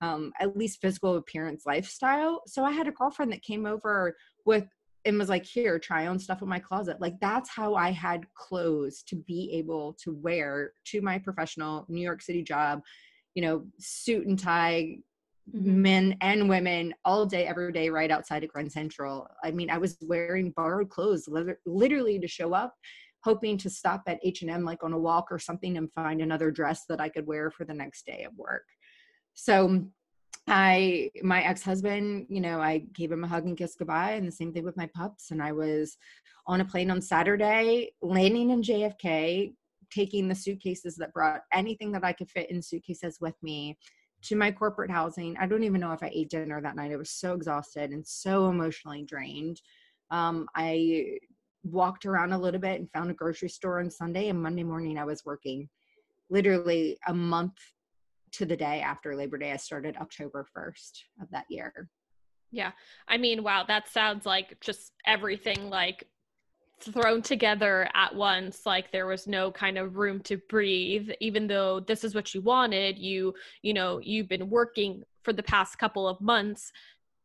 [0.00, 2.40] um, at least physical appearance lifestyle.
[2.46, 4.16] So I had a girlfriend that came over
[4.46, 4.64] with
[5.04, 7.00] and was like, here, try on stuff in my closet.
[7.00, 12.02] Like that's how I had clothes to be able to wear to my professional New
[12.02, 12.82] York City job,
[13.34, 14.98] you know, suit and tie,
[15.54, 15.82] Mm-hmm.
[15.82, 19.76] men and women all day every day right outside of grand central i mean i
[19.76, 21.28] was wearing borrowed clothes
[21.66, 22.74] literally to show up
[23.24, 26.84] hoping to stop at H&M like on a walk or something and find another dress
[26.88, 28.64] that I could wear for the next day of work.
[29.32, 29.86] So
[30.46, 34.32] I my ex-husband, you know, I gave him a hug and kiss goodbye and the
[34.32, 35.96] same thing with my pups and I was
[36.46, 39.54] on a plane on Saturday landing in JFK
[39.90, 43.78] taking the suitcases that brought anything that I could fit in suitcases with me
[44.22, 45.36] to my corporate housing.
[45.38, 46.92] I don't even know if I ate dinner that night.
[46.92, 49.60] I was so exhausted and so emotionally drained.
[50.10, 51.18] Um, I
[51.62, 54.28] walked around a little bit and found a grocery store on Sunday.
[54.28, 55.68] And Monday morning, I was working
[56.30, 57.58] literally a month
[58.34, 59.52] to the day after Labor Day.
[59.52, 61.88] I started October 1st of that year.
[62.50, 62.72] Yeah.
[63.08, 66.06] I mean, wow, that sounds like just everything like
[66.80, 71.80] thrown together at once like there was no kind of room to breathe even though
[71.80, 76.06] this is what you wanted you you know you've been working for the past couple
[76.06, 76.72] of months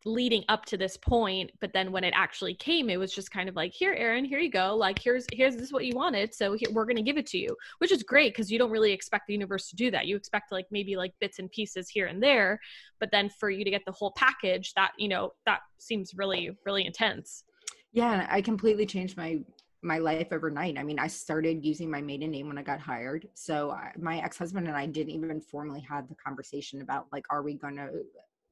[0.05, 3.49] leading up to this point but then when it actually came it was just kind
[3.49, 6.33] of like here Erin here you go like here's here's this is what you wanted
[6.33, 8.71] so here, we're going to give it to you which is great because you don't
[8.71, 11.89] really expect the universe to do that you expect like maybe like bits and pieces
[11.89, 12.59] here and there
[12.99, 16.51] but then for you to get the whole package that you know that seems really
[16.65, 17.43] really intense
[17.91, 19.39] yeah i completely changed my
[19.81, 20.77] my life overnight.
[20.77, 23.27] I mean, I started using my maiden name when I got hired.
[23.33, 27.41] So I, my ex-husband and I didn't even formally have the conversation about like, are
[27.41, 27.89] we going to,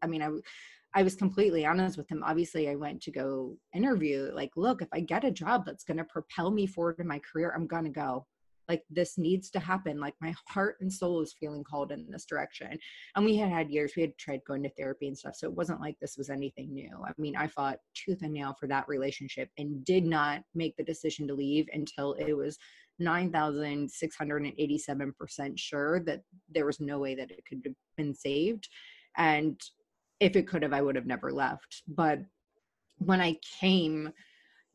[0.02, 0.30] I mean, I,
[0.98, 2.24] I was completely honest with him.
[2.26, 4.32] Obviously, I went to go interview.
[4.34, 7.20] Like, look, if I get a job that's going to propel me forward in my
[7.20, 8.26] career, I'm going to go.
[8.68, 10.00] Like, this needs to happen.
[10.00, 12.80] Like, my heart and soul is feeling called in this direction.
[13.16, 15.36] And we had had years, we had tried going to therapy and stuff.
[15.36, 16.90] So it wasn't like this was anything new.
[17.06, 20.84] I mean, I fought tooth and nail for that relationship and did not make the
[20.84, 22.58] decision to leave until it was
[23.00, 28.68] 9,687% sure that there was no way that it could have been saved.
[29.16, 29.62] And
[30.20, 31.84] if it could have, I would have never left.
[31.88, 32.20] But
[32.98, 34.12] when I came,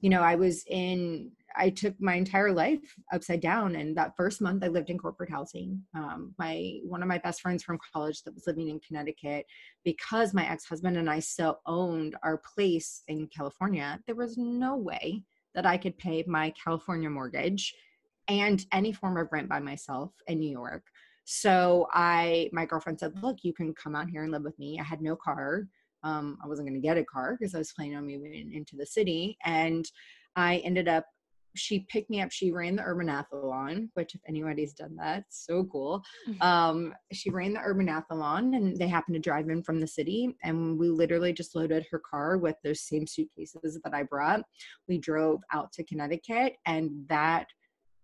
[0.01, 3.77] you know, I was in, I took my entire life upside down.
[3.77, 5.83] And that first month I lived in corporate housing.
[5.95, 9.47] Um, my, one of my best friends from college that was living in Connecticut,
[9.85, 15.23] because my ex-husband and I still owned our place in California, there was no way
[15.55, 17.75] that I could pay my California mortgage
[18.29, 20.85] and any form of rent by myself in New York.
[21.25, 24.79] So I, my girlfriend said, look, you can come out here and live with me.
[24.81, 25.69] I had no car.
[26.03, 28.77] Um, I wasn't going to get a car because I was planning on moving into
[28.77, 29.37] the city.
[29.45, 29.89] And
[30.35, 31.05] I ended up,
[31.55, 32.33] she picked me up.
[32.33, 36.03] She ran the Urbanathlon, which if anybody's done that, so cool.
[36.29, 36.43] Mm-hmm.
[36.43, 40.35] Um, she ran the Urbanathlon and they happened to drive in from the city.
[40.43, 44.43] And we literally just loaded her car with those same suitcases that I brought.
[44.89, 47.47] We drove out to Connecticut and that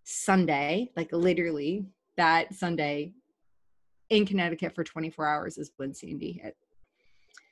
[0.04, 1.86] Sunday, like literally
[2.18, 3.12] that Sunday
[4.10, 6.56] in Connecticut for 24 hours is when Sandy hit.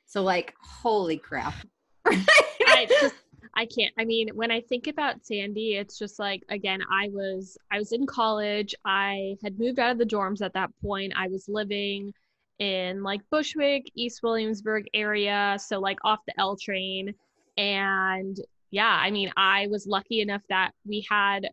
[0.05, 1.55] So like, holy crap.
[2.07, 3.15] I just
[3.57, 3.95] I can't.
[3.99, 7.93] I mean, when I think about Sandy, it's just like again, I was I was
[7.93, 8.75] in college.
[8.85, 11.15] I had moved out of the dorms at that point.
[11.17, 12.13] I was living
[12.59, 17.15] in like Bushwick, East Williamsburg area, so like off the L train.
[17.57, 18.37] And
[18.71, 21.49] yeah, I mean, I was lucky enough that we had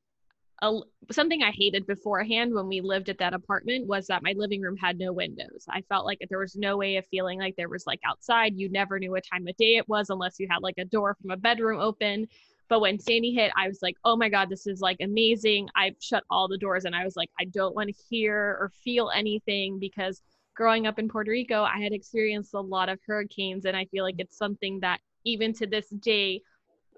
[0.64, 0.80] a,
[1.12, 4.78] something I hated beforehand when we lived at that apartment was that my living room
[4.78, 5.66] had no windows.
[5.70, 8.54] I felt like there was no way of feeling like there was like outside.
[8.56, 11.18] You never knew what time of day it was unless you had like a door
[11.22, 12.28] from a bedroom open.
[12.70, 15.68] But when Sandy hit, I was like, oh my God, this is like amazing.
[15.76, 18.72] I shut all the doors and I was like, I don't want to hear or
[18.86, 20.22] feel anything because
[20.56, 23.66] growing up in Puerto Rico, I had experienced a lot of hurricanes.
[23.66, 26.42] And I feel like it's something that even to this day,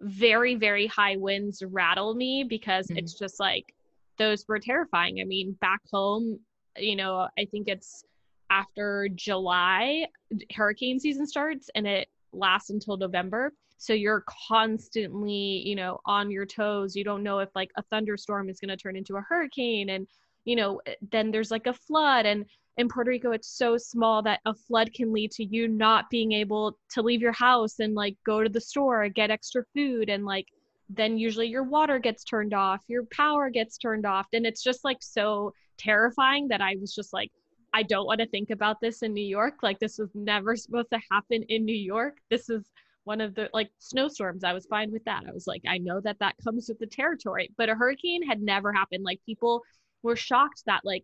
[0.02, 2.98] very, very high winds rattle me because mm-hmm.
[2.98, 3.74] it's just like
[4.18, 5.20] those were terrifying.
[5.22, 6.40] I mean, back home,
[6.78, 8.04] you know, I think it's
[8.50, 10.08] after July,
[10.56, 13.54] hurricane season starts and it lasts until November.
[13.78, 16.96] So you're constantly, you know, on your toes.
[16.96, 19.90] You don't know if like a thunderstorm is going to turn into a hurricane.
[19.90, 20.08] And,
[20.46, 20.82] you know,
[21.12, 22.26] then there's like a flood.
[22.26, 22.46] And
[22.78, 26.34] in Puerto Rico, it's so small that a flood can lead to you not being
[26.34, 30.26] able to leave your house and like go to the store, get extra food, and
[30.26, 30.48] like
[30.90, 34.28] then usually your water gets turned off, your power gets turned off.
[34.34, 37.32] And it's just like so terrifying that I was just like,
[37.74, 39.56] I don't want to think about this in New York.
[39.64, 42.18] Like, this was never supposed to happen in New York.
[42.30, 42.72] This is
[43.04, 44.44] one of the like snowstorms.
[44.44, 45.24] I was fine with that.
[45.28, 48.42] I was like, I know that that comes with the territory, but a hurricane had
[48.42, 49.04] never happened.
[49.04, 49.62] Like, people
[50.04, 51.04] were shocked that like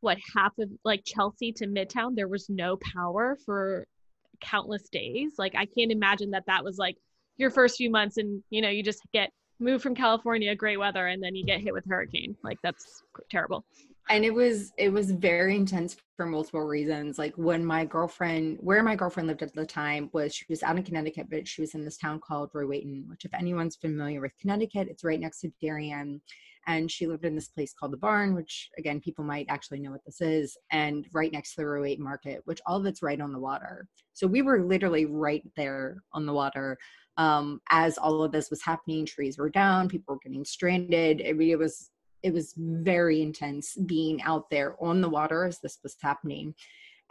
[0.00, 3.86] what half of like Chelsea to Midtown, there was no power for
[4.40, 5.32] countless days.
[5.38, 6.96] Like I can't imagine that that was like
[7.36, 9.30] your first few months and you know you just get
[9.60, 12.36] moved from California, great weather, and then you get hit with hurricane.
[12.44, 13.64] Like that's terrible.
[14.10, 17.18] And it was it was very intense for multiple reasons.
[17.18, 20.76] Like when my girlfriend, where my girlfriend lived at the time, was she was out
[20.76, 24.32] in Connecticut, but she was in this town called Rowayton, which if anyone's familiar with
[24.40, 26.22] Connecticut, it's right next to Darien
[26.68, 29.90] and she lived in this place called the barn which again people might actually know
[29.90, 33.20] what this is and right next to the Rowayton Market which all of it's right
[33.20, 33.88] on the water.
[34.12, 36.78] So we were literally right there on the water
[37.16, 39.04] um, as all of this was happening.
[39.04, 41.22] Trees were down people were getting stranded.
[41.26, 41.90] I mean, it was
[42.22, 46.54] it was very intense being out there on the water as this was happening.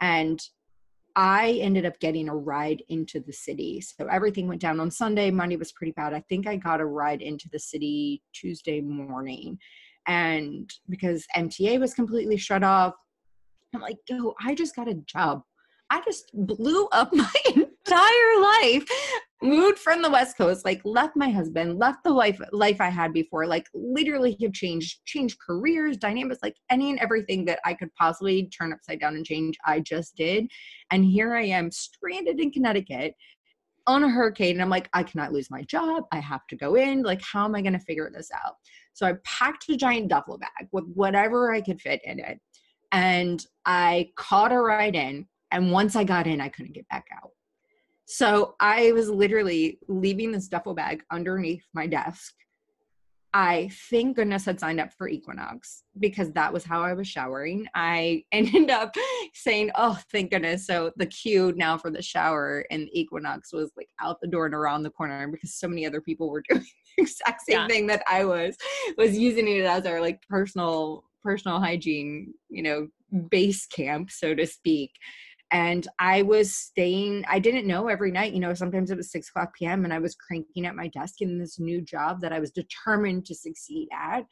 [0.00, 0.40] And
[1.16, 3.80] I ended up getting a ride into the city.
[3.80, 5.30] So everything went down on Sunday.
[5.30, 6.14] Monday was pretty bad.
[6.14, 9.58] I think I got a ride into the city Tuesday morning.
[10.06, 12.94] And because MTA was completely shut off,
[13.74, 15.42] I'm like, yo, I just got a job.
[15.90, 18.88] I just blew up my entire life
[19.42, 23.12] moved from the west coast like left my husband left the life life i had
[23.12, 27.92] before like literally have changed changed careers dynamics like any and everything that i could
[27.94, 30.46] possibly turn upside down and change i just did.
[30.90, 33.14] And here i am stranded in connecticut
[33.86, 36.04] on a hurricane and i'm like i cannot lose my job.
[36.12, 37.02] I have to go in.
[37.02, 38.54] Like how am i going to figure this out?
[38.92, 42.40] So i packed a giant duffel bag with whatever i could fit in it
[42.90, 47.04] and i caught a ride in and once i got in i couldn't get back
[47.14, 47.30] out
[48.10, 52.32] so I was literally leaving this duffel bag underneath my desk.
[53.34, 57.66] I thank goodness had signed up for Equinox because that was how I was showering.
[57.74, 58.94] I ended up
[59.34, 60.66] saying, Oh, thank goodness.
[60.66, 64.54] So the queue now for the shower and Equinox was like out the door and
[64.54, 66.64] around the corner because so many other people were doing
[66.96, 67.66] the exact same yeah.
[67.68, 68.56] thing that I was,
[68.96, 72.88] was using it as our like personal, personal hygiene, you know,
[73.30, 74.92] base camp, so to speak
[75.50, 79.28] and i was staying i didn't know every night you know sometimes it was 6
[79.28, 82.40] o'clock pm and i was cranking at my desk in this new job that i
[82.40, 84.24] was determined to succeed at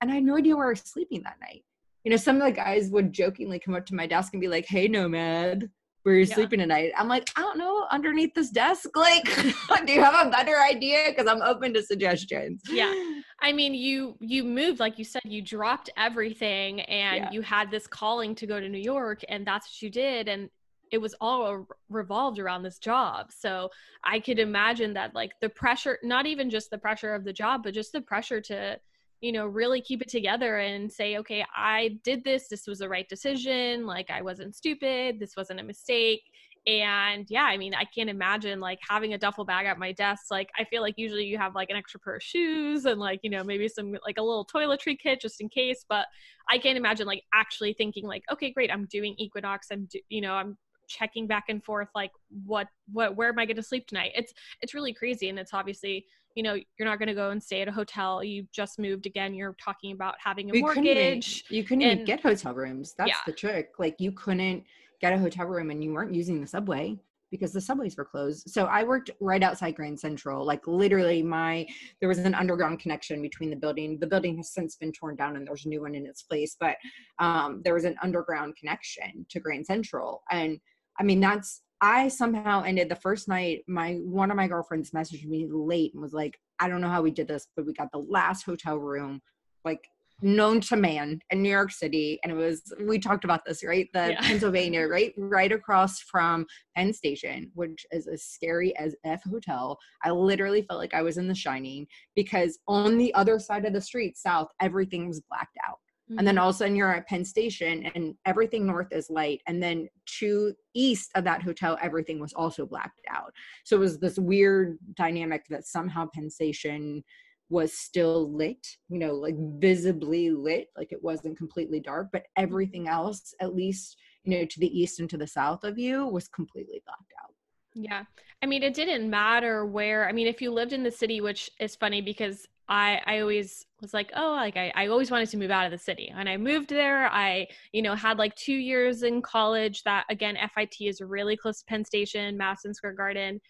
[0.00, 1.64] and i had no idea where i was sleeping that night.
[2.04, 4.48] You know some of the guys would jokingly come up to my desk and be
[4.48, 5.70] like hey nomad
[6.02, 6.34] where you're yeah.
[6.34, 6.92] sleeping tonight?
[6.98, 9.24] I'm like i don't know underneath this desk like
[9.86, 11.04] do you have a better idea?
[11.08, 12.62] Because i'm open to suggestions.
[12.68, 12.92] Yeah.
[13.40, 17.30] I mean you you moved like you said you dropped everything and yeah.
[17.30, 20.50] you had this calling to go to new york and that's what you did and
[20.94, 23.32] it was all revolved around this job.
[23.36, 23.68] So
[24.04, 27.64] I could imagine that like the pressure, not even just the pressure of the job,
[27.64, 28.78] but just the pressure to,
[29.20, 32.46] you know, really keep it together and say, okay, I did this.
[32.46, 33.86] This was the right decision.
[33.86, 35.18] Like I wasn't stupid.
[35.18, 36.22] This wasn't a mistake.
[36.66, 40.26] And yeah, I mean, I can't imagine like having a duffel bag at my desk.
[40.30, 43.20] Like, I feel like usually you have like an extra pair of shoes and like,
[43.22, 45.84] you know, maybe some like a little toiletry kit just in case.
[45.86, 46.06] But
[46.48, 49.66] I can't imagine like actually thinking like, okay, great, I'm doing Equinox.
[49.70, 50.56] I'm, do- you know, I'm
[50.88, 52.10] checking back and forth like
[52.44, 55.54] what what where am i going to sleep tonight it's it's really crazy and it's
[55.54, 58.78] obviously you know you're not going to go and stay at a hotel you just
[58.78, 62.20] moved again you're talking about having a we mortgage couldn't you couldn't and, even get
[62.20, 63.16] hotel rooms that's yeah.
[63.26, 64.64] the trick like you couldn't
[65.00, 66.98] get a hotel room and you weren't using the subway
[67.34, 68.48] because the subways were closed.
[68.48, 70.46] So I worked right outside Grand Central.
[70.46, 71.66] Like literally my
[71.98, 73.98] there was an underground connection between the building.
[73.98, 76.56] The building has since been torn down and there's a new one in its place,
[76.60, 76.76] but
[77.18, 80.22] um, there was an underground connection to Grand Central.
[80.30, 80.60] And
[80.98, 83.62] I mean that's I somehow ended the first night.
[83.68, 87.02] My one of my girlfriends messaged me late and was like, "I don't know how
[87.02, 89.20] we did this, but we got the last hotel room,
[89.64, 89.86] like
[90.22, 92.18] known to man in New York City.
[92.22, 93.88] And it was, we talked about this, right?
[93.92, 94.20] The yeah.
[94.26, 95.12] Pennsylvania, right?
[95.16, 99.78] Right across from Penn Station, which is as scary as F hotel.
[100.02, 103.72] I literally felt like I was in The Shining because on the other side of
[103.72, 105.78] the street, south, everything was blacked out.
[106.10, 106.18] Mm-hmm.
[106.18, 106.42] And then mm-hmm.
[106.42, 109.40] all of a sudden you're at Penn Station and everything north is light.
[109.46, 109.88] And then
[110.18, 113.32] to east of that hotel, everything was also blacked out.
[113.64, 117.02] So it was this weird dynamic that somehow Penn Station
[117.48, 122.88] was still lit, you know, like visibly lit, like it wasn't completely dark, but everything
[122.88, 126.28] else, at least, you know, to the east and to the south of you, was
[126.28, 127.34] completely blacked out.
[127.74, 128.04] Yeah.
[128.42, 131.50] I mean, it didn't matter where, I mean, if you lived in the city, which
[131.58, 135.36] is funny because I, I always was like, oh, like I, I always wanted to
[135.36, 136.12] move out of the city.
[136.14, 137.06] And I moved there.
[137.06, 141.60] I, you know, had like two years in college that again, FIT is really close
[141.60, 143.40] to Penn Station, Madison Square Garden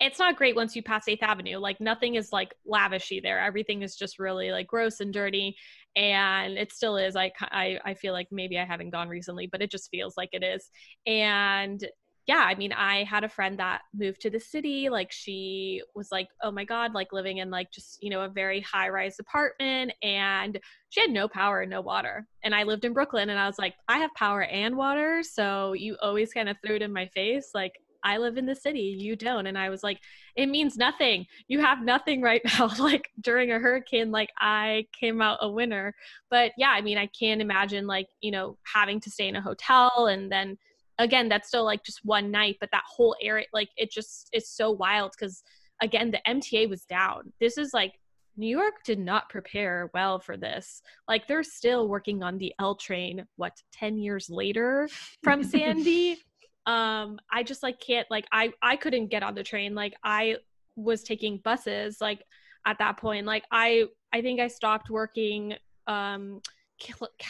[0.00, 1.58] it's not great once you pass 8th Avenue.
[1.58, 3.40] Like nothing is like lavishy there.
[3.40, 5.56] Everything is just really like gross and dirty.
[5.96, 7.14] And it still is.
[7.14, 10.30] I, I, I feel like maybe I haven't gone recently, but it just feels like
[10.32, 10.68] it is.
[11.06, 11.86] And
[12.26, 14.88] yeah, I mean, I had a friend that moved to the city.
[14.88, 18.28] Like she was like, oh my God, like living in like just, you know, a
[18.28, 20.58] very high rise apartment and
[20.88, 22.26] she had no power and no water.
[22.42, 25.22] And I lived in Brooklyn and I was like, I have power and water.
[25.22, 27.50] So you always kind of threw it in my face.
[27.54, 29.46] Like, I live in the city, you don't.
[29.46, 29.98] And I was like,
[30.36, 31.26] it means nothing.
[31.48, 32.70] You have nothing right now.
[32.78, 35.94] like during a hurricane, like I came out a winner.
[36.30, 39.42] But yeah, I mean, I can't imagine like, you know, having to stay in a
[39.42, 40.58] hotel and then
[40.98, 44.48] again, that's still like just one night, but that whole area, like it just is
[44.48, 45.42] so wild because
[45.82, 47.32] again, the MTA was down.
[47.40, 47.92] This is like
[48.36, 50.82] New York did not prepare well for this.
[51.08, 54.88] Like they're still working on the L train, what, 10 years later
[55.22, 56.18] from Sandy?
[56.66, 60.36] um i just like can't like i i couldn't get on the train like i
[60.76, 62.22] was taking buses like
[62.66, 65.54] at that point like i i think i stopped working
[65.86, 66.40] um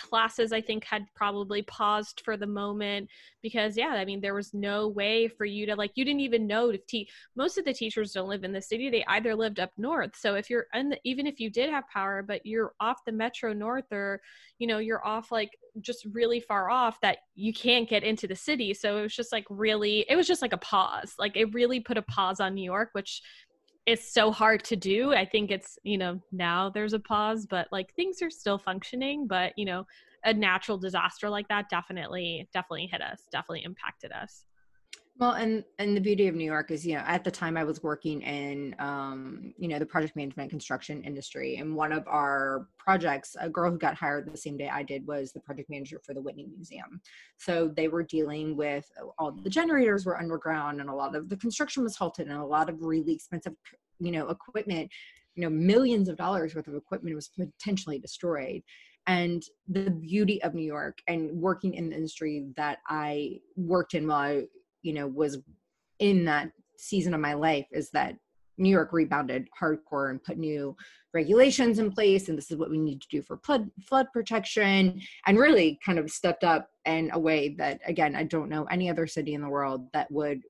[0.09, 3.09] classes i think had probably paused for the moment
[3.43, 6.47] because yeah i mean there was no way for you to like you didn't even
[6.47, 8.91] know to teach most of the teachers don't live in the city.
[8.91, 10.17] They either lived up north.
[10.17, 13.13] So if you're in the, even if you did have power but you're off the
[13.13, 14.21] metro north or
[14.59, 18.37] you know you're off like just really far off that you can't get into the
[18.37, 18.75] city.
[18.75, 21.15] So it was just like really it was just like a pause.
[21.19, 23.23] Like it really put a pause on new york which
[23.87, 25.13] it's so hard to do.
[25.13, 29.27] I think it's, you know, now there's a pause, but like things are still functioning,
[29.27, 29.87] but you know,
[30.25, 34.45] a natural disaster like that definitely definitely hit us, definitely impacted us.
[35.17, 37.63] Well, and and the beauty of New York is, you know, at the time I
[37.63, 42.67] was working in, um, you know, the project management construction industry, and one of our
[42.79, 46.01] projects, a girl who got hired the same day I did, was the project manager
[46.05, 47.01] for the Whitney Museum.
[47.39, 51.37] So they were dealing with all the generators were underground, and a lot of the
[51.37, 53.55] construction was halted, and a lot of really expensive,
[54.01, 54.91] you know, equipment,
[55.37, 58.63] you know, millions of dollars worth of equipment was potentially destroyed
[59.07, 64.07] and the beauty of New York and working in the industry that I worked in
[64.07, 64.45] while I
[64.85, 65.39] you know was
[65.99, 68.15] in that season of my life is that
[68.57, 70.77] New York rebounded hardcore and put new
[71.13, 75.01] regulations in place, and this is what we need to do for flood flood protection,
[75.27, 78.89] and really kind of stepped up in a way that, again, I don't know any
[78.89, 80.43] other city in the world that would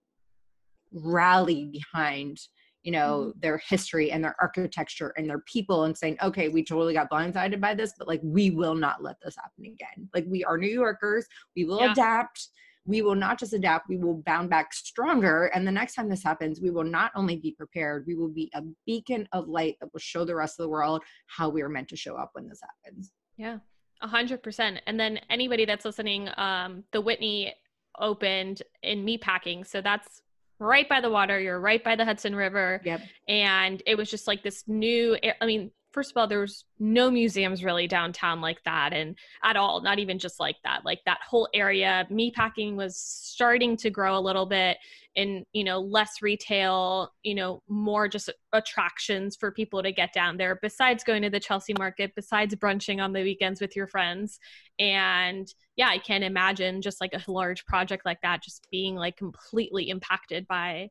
[0.92, 2.38] rally behind,
[2.82, 3.40] you know, mm-hmm.
[3.40, 7.60] their history and their architecture and their people, and saying, okay, we totally got blindsided
[7.60, 10.10] by this, but like we will not let this happen again.
[10.12, 11.26] Like we are New Yorkers,
[11.56, 11.92] we will yeah.
[11.92, 12.48] adapt
[12.86, 15.46] we will not just adapt, we will bound back stronger.
[15.46, 18.50] And the next time this happens, we will not only be prepared, we will be
[18.54, 21.68] a beacon of light that will show the rest of the world how we are
[21.68, 23.12] meant to show up when this happens.
[23.36, 23.58] Yeah,
[24.02, 24.80] a hundred percent.
[24.86, 27.54] And then anybody that's listening, um, the Whitney
[27.98, 29.66] opened in meatpacking.
[29.66, 30.20] So that's
[30.58, 31.40] right by the water.
[31.40, 32.80] You're right by the Hudson River.
[32.84, 33.00] Yep.
[33.28, 37.62] And it was just like this new, I mean, first of all there's no museums
[37.62, 41.48] really downtown like that and at all not even just like that like that whole
[41.54, 42.04] area.
[42.10, 44.76] Meatpacking was starting to grow a little bit
[45.14, 50.36] in you know less retail you know more just attractions for people to get down
[50.36, 54.40] there besides going to the chelsea market besides brunching on the weekends with your friends.
[54.80, 59.16] And yeah i can't imagine just like a large project like that just being like
[59.16, 60.90] completely impacted by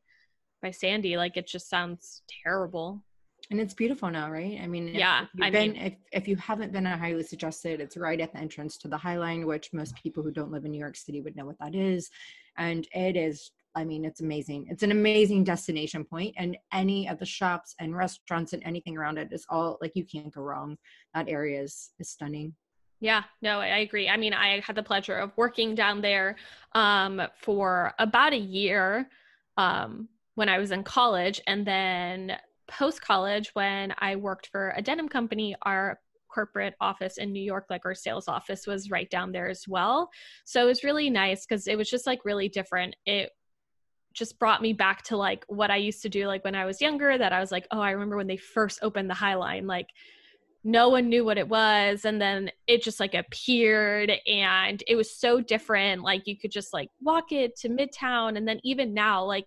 [0.62, 1.18] by sandy.
[1.18, 3.04] Like it just sounds terrible
[3.50, 4.58] and it's beautiful now, right?
[4.62, 5.24] I mean, yeah.
[5.24, 8.20] If you've I been, mean, if, if you haven't been a highly suggested, it's right
[8.20, 10.78] at the entrance to the High Line, which most people who don't live in New
[10.78, 12.10] York City would know what that is.
[12.56, 14.66] And it is I mean, it's amazing.
[14.70, 19.18] It's an amazing destination point, and any of the shops and restaurants and anything around
[19.18, 20.78] it is all like you can't go wrong.
[21.14, 22.54] That area is is stunning.
[23.00, 24.08] Yeah, no, I agree.
[24.08, 26.36] I mean, I had the pleasure of working down there
[26.72, 29.08] um, for about a year
[29.56, 32.36] um, when I was in college, and then
[32.66, 35.54] post college when I worked for a denim company.
[35.62, 35.98] Our
[36.34, 40.10] corporate office in New York, like our sales office was right down there as well.
[40.44, 42.96] So it was really nice because it was just like really different.
[43.06, 43.30] It
[44.12, 46.80] just brought me back to like what I used to do like when I was
[46.80, 49.66] younger that I was like, oh, I remember when they first opened the High Line,
[49.66, 49.88] like
[50.64, 55.14] no one knew what it was and then it just like appeared and it was
[55.14, 59.22] so different like you could just like walk it to midtown and then even now
[59.22, 59.46] like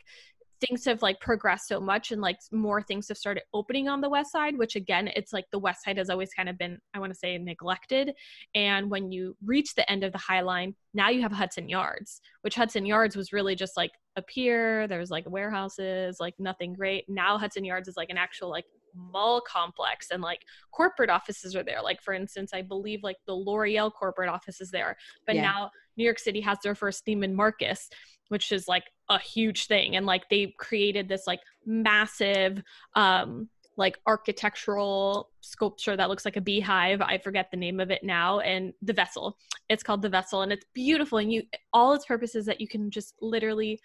[0.59, 4.09] things have like progressed so much and like more things have started opening on the
[4.09, 6.99] west side which again it's like the west side has always kind of been i
[6.99, 8.13] want to say neglected.
[8.55, 12.21] And when you reach the end of the high line now you have hudson yards
[12.41, 16.73] which hudson yards was really just like a pier there was like warehouses like nothing
[16.73, 17.05] great.
[17.07, 18.65] Now hudson yards is like an actual like
[18.97, 20.41] mall complex and like
[20.71, 21.81] corporate offices are there.
[21.81, 25.41] Like for instance i believe like the l'oreal corporate office is there but yeah.
[25.41, 27.89] now new york city has their first Neiman Marcus
[28.29, 29.95] which is like a huge thing.
[29.95, 32.61] And like they created this like massive
[32.95, 36.99] um like architectural sculpture that looks like a beehive.
[36.99, 38.39] I forget the name of it now.
[38.39, 39.37] And the vessel.
[39.69, 41.19] It's called the vessel and it's beautiful.
[41.19, 41.43] And you
[41.73, 43.79] all its purpose is that you can just literally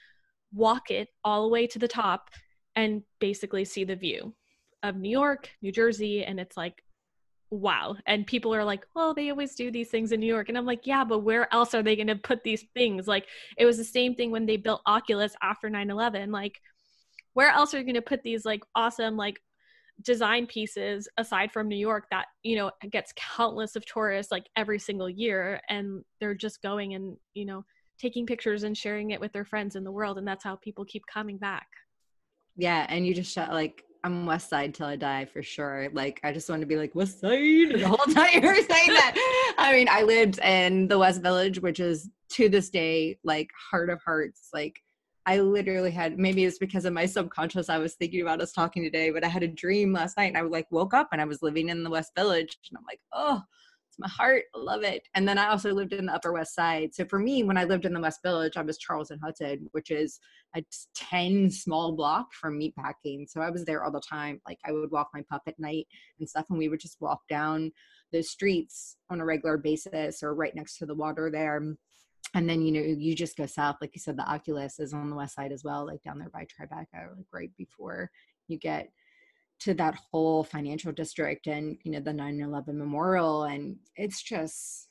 [0.55, 2.31] walk it all the way to the top
[2.75, 4.35] and basically see the view
[4.83, 6.83] of new york new jersey and it's like
[7.53, 7.95] wow.
[8.07, 10.49] And people are like, well, they always do these things in New York.
[10.49, 13.07] And I'm like, yeah, but where else are they going to put these things?
[13.07, 13.27] Like,
[13.59, 16.33] it was the same thing when they built Oculus after 9 11.
[16.33, 16.59] Like,
[17.35, 19.41] where else are you going to put these like awesome, like,
[20.01, 24.79] design pieces aside from New York that, you know, gets countless of tourists like every
[24.79, 25.61] single year.
[25.69, 27.65] And they're just going and, you know,
[27.99, 30.17] taking pictures and sharing it with their friends in the world.
[30.17, 31.67] And that's how people keep coming back.
[32.57, 32.87] Yeah.
[32.89, 35.89] And you just shot like, I'm West Side till I die for sure.
[35.93, 39.55] Like I just want to be like West Side the whole time you're saying that.
[39.59, 43.91] I mean, I lived in the West Village, which is to this day like heart
[43.91, 44.49] of hearts.
[44.53, 44.81] Like
[45.25, 47.69] I literally had maybe it's because of my subconscious.
[47.69, 50.39] I was thinking about us talking today, but I had a dream last night and
[50.39, 53.01] I like woke up and I was living in the West Village and I'm like,
[53.13, 53.41] oh,
[53.93, 54.45] it's my heart.
[54.55, 55.07] I love it.
[55.15, 56.95] And then I also lived in the Upper West Side.
[56.95, 59.69] So for me, when I lived in the West Village, I was Charles and Hudson,
[59.73, 60.19] which is
[60.57, 60.65] a
[60.95, 63.29] 10 small block from meatpacking.
[63.29, 64.41] So I was there all the time.
[64.49, 65.89] Like I would walk my pup at night
[66.19, 67.71] and stuff, and we would just walk down
[68.13, 71.59] the streets on a regular basis or right next to the water there.
[72.35, 73.77] And then, you know, you just go south.
[73.83, 76.31] Like you said, the Oculus is on the west side as well, like down there
[76.31, 78.11] by Tribeca, like right before
[78.49, 78.89] you get
[79.65, 84.89] to that whole financial district and you know the 9-11 memorial and it's just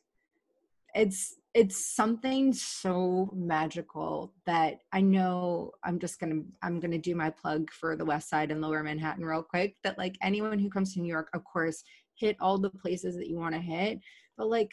[0.94, 7.30] it's it's something so magical that i know i'm just gonna i'm gonna do my
[7.30, 10.94] plug for the west side and lower manhattan real quick that like anyone who comes
[10.94, 14.00] to new york of course hit all the places that you want to hit
[14.38, 14.72] but like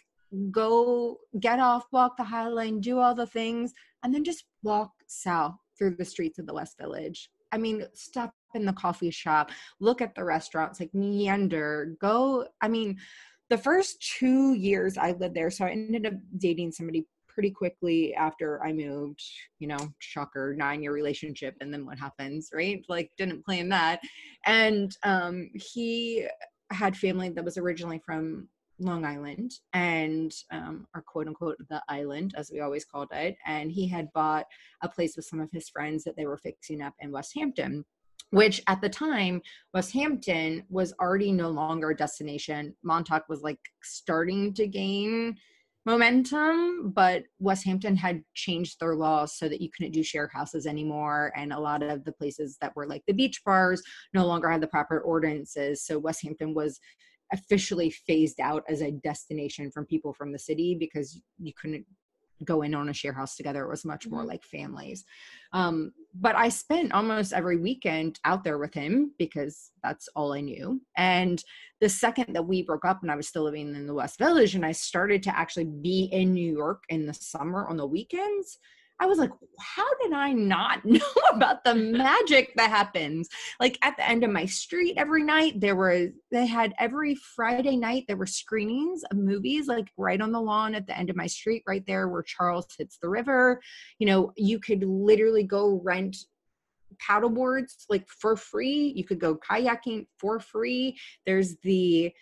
[0.51, 3.73] go get off walk the high line do all the things
[4.05, 8.33] and then just walk south through the streets of the west village I mean, stop
[8.55, 12.47] in the coffee shop, look at the restaurants, like meander, go.
[12.61, 12.99] I mean,
[13.51, 18.15] the first two years I lived there, so I ended up dating somebody pretty quickly
[18.15, 19.23] after I moved,
[19.61, 21.55] you know, shocker, nine year relationship.
[21.61, 22.85] And then what happens, right?
[22.89, 24.01] Like, didn't plan that.
[24.45, 26.27] And um, he
[26.71, 28.49] had family that was originally from
[28.81, 33.89] Long Island and um, quote unquote the island as we always called it and he
[33.89, 34.47] had bought
[34.83, 37.85] a place with some of his friends that they were fixing up in Westhampton
[38.31, 39.41] which at the time
[39.73, 42.75] Westhampton was already no longer a destination.
[42.83, 45.37] Montauk was like starting to gain
[45.87, 51.33] momentum but Westhampton had changed their laws so that you couldn't do share houses anymore
[51.35, 54.61] and a lot of the places that were like the beach bars no longer had
[54.61, 55.83] the proper ordinances.
[55.83, 56.79] So West Hampton was
[57.33, 61.85] officially phased out as a destination from people from the city because you couldn't
[62.45, 63.65] go in on a share house together.
[63.65, 64.29] It was much more mm-hmm.
[64.29, 65.05] like families.
[65.53, 70.41] Um, but I spent almost every weekend out there with him because that's all I
[70.41, 70.81] knew.
[70.97, 71.43] And
[71.81, 74.55] the second that we broke up and I was still living in the West Village
[74.55, 78.59] and I started to actually be in New York in the summer on the weekends,
[79.01, 79.31] I was like,
[79.61, 81.01] how did I not know
[81.33, 83.29] about the magic that happens?
[83.61, 87.77] Like at the end of my street every night, there were, they had every Friday
[87.77, 91.17] night, there were screenings of movies, like right on the lawn at the end of
[91.17, 93.61] my street, right there where Charles hits the river.
[93.99, 96.17] You know, you could literally go rent
[96.99, 98.93] paddle boards like for free.
[98.97, 100.99] You could go kayaking for free.
[101.27, 102.13] There's the,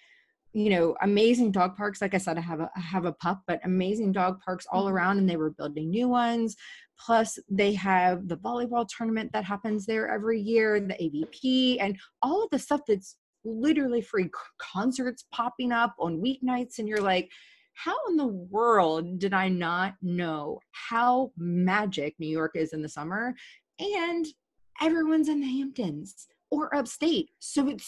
[0.57, 2.00] you know amazing dog parks.
[2.00, 4.86] Like i said i have a I have a pup but amazing dog parks all
[4.86, 4.96] Mm-hmm.
[4.96, 6.57] around and they were building new ones.
[6.98, 12.42] Plus they have the volleyball tournament that happens there every year the avp and all
[12.42, 17.30] of the stuff that's literally free concerts popping up on weeknights and you're like
[17.74, 22.88] how in the world did i not know how magic new york is in the
[22.88, 23.34] summer?
[23.78, 24.24] And
[24.80, 27.28] everyone's in the hamptons or upstate.
[27.40, 27.84] So it's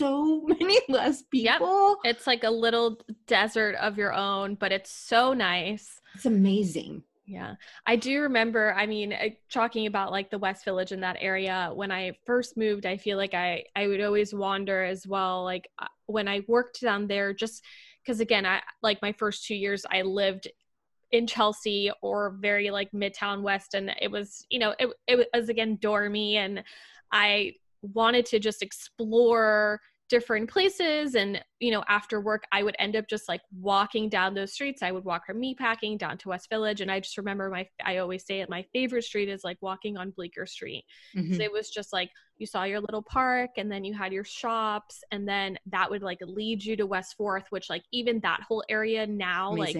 [0.00, 1.58] so many less Yep.
[1.58, 6.00] people It's like a little desert of your own, but it's so nice.
[6.14, 7.54] it's amazing Yeah.
[7.86, 11.70] I do remember, I mean, uh, talking about like the West Village in that area,
[11.80, 15.66] when I first moved, I feel like I I would always wander as well like
[15.78, 17.62] uh, when I worked down there just
[18.06, 20.48] cuz again, I like my first 2 years I lived
[21.12, 25.48] in Chelsea or very like Midtown West and it was, you know, it it was
[25.48, 26.64] again dormy and
[27.12, 29.80] I wanted to just explore
[30.10, 31.14] different places.
[31.14, 34.82] And you know after work i would end up just like walking down those streets.
[34.82, 36.80] I would walk from meatpacking down to west village.
[36.80, 39.96] And i just remember my i always say it my favorite street is like walking
[39.96, 40.84] on bleecker street.
[41.16, 41.36] Mhm.
[41.36, 44.24] so it was just like you saw your little park and then you had your
[44.24, 45.04] shops.
[45.12, 48.64] And then that would like lead you to west fourth which like even that whole
[48.68, 49.76] area now like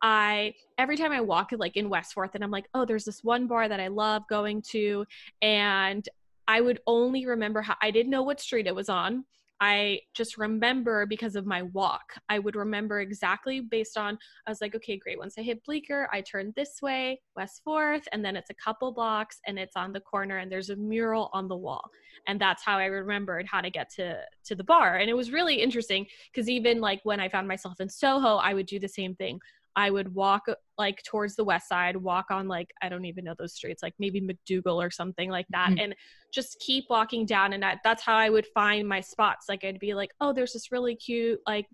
[0.00, 3.24] I every time I walk like in West Fourth and I'm like, oh, there's this
[3.24, 5.04] one bar that I love going to,
[5.42, 6.08] and
[6.46, 9.24] I would only remember how I didn't know what street it was on.
[9.60, 12.14] I just remember because of my walk.
[12.28, 15.18] I would remember exactly based on I was like, okay, great.
[15.18, 18.92] Once I hit Bleecker, I turn this way, West Fourth, and then it's a couple
[18.92, 21.90] blocks and it's on the corner and there's a mural on the wall.
[22.26, 24.96] And that's how I remembered how to get to to the bar.
[24.96, 28.54] And it was really interesting because even like when I found myself in Soho, I
[28.54, 29.40] would do the same thing.
[29.78, 33.34] I would walk like towards the west side, walk on like I don't even know
[33.38, 35.82] those streets, like maybe MacDougal or something like that, Mhm.
[35.84, 35.94] and
[36.34, 37.52] just keep walking down.
[37.52, 39.46] And that, that's how I would find my spots.
[39.48, 41.66] Like I'd be like, oh, there's this really cute like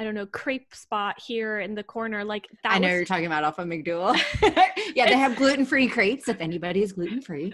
[0.00, 2.24] I don't know crepe spot here in the corner.
[2.24, 4.16] Like that I know was you're talking about off of MacDougal.
[4.96, 7.52] yeah, they have gluten free crates if anybody is gluten free.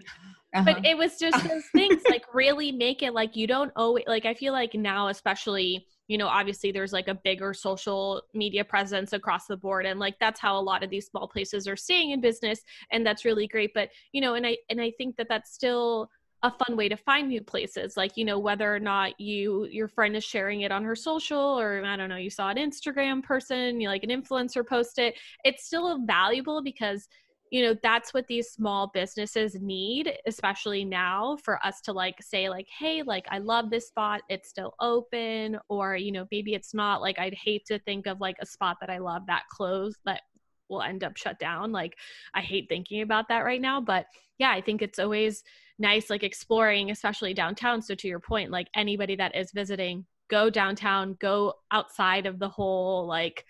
[0.54, 0.64] Uh-huh.
[0.64, 4.24] but it was just those things like really make it like you don't always like
[4.24, 9.12] i feel like now especially you know obviously there's like a bigger social media presence
[9.12, 12.11] across the board and like that's how a lot of these small places are staying
[12.11, 15.28] in business and that's really great but you know and i and i think that
[15.28, 16.11] that's still
[16.44, 19.88] a fun way to find new places like you know whether or not you your
[19.88, 23.22] friend is sharing it on her social or i don't know you saw an instagram
[23.22, 27.09] person you like an influencer post it it's still valuable because
[27.51, 32.49] you know that's what these small businesses need especially now for us to like say
[32.49, 36.74] like hey like i love this spot it's still open or you know maybe it's
[36.74, 39.99] not like i'd hate to think of like a spot that i love that closed
[40.05, 40.22] that
[40.68, 41.94] will end up shut down like
[42.34, 44.07] i hate thinking about that right now but
[44.38, 45.42] yeah i think it's always
[45.78, 47.80] nice like exploring especially downtown.
[47.80, 52.49] So to your point like anybody that is visiting go downtown go outside of the
[52.49, 53.44] whole like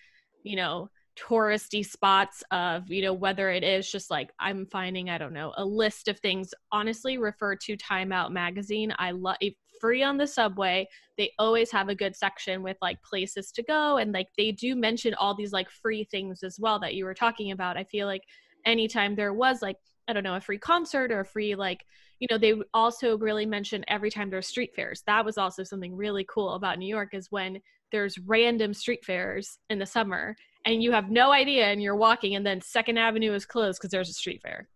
[0.44, 0.88] you know
[1.26, 5.52] touristy spots of you know whether it is just like i'm finding i don't know
[5.56, 8.92] a list of things honestly refer to time out magazine.
[8.98, 9.36] I love
[9.80, 13.96] free on the subway they always have a good section with like places to go
[13.96, 17.14] and like they do mention all these like free things as well that you were
[17.14, 17.76] talking about.
[17.76, 18.22] I feel like
[18.66, 19.76] anytime there was like
[20.08, 21.84] i don't know a free concert or a free like
[22.18, 25.02] you know they also really mention every time there's street fairs.
[25.06, 27.60] That was also something really cool about new york is when
[27.92, 30.34] there's random street fairs in the summer
[30.66, 33.90] and you have no idea and you're walking and then second avenue is closed because
[33.90, 34.68] there's a street fair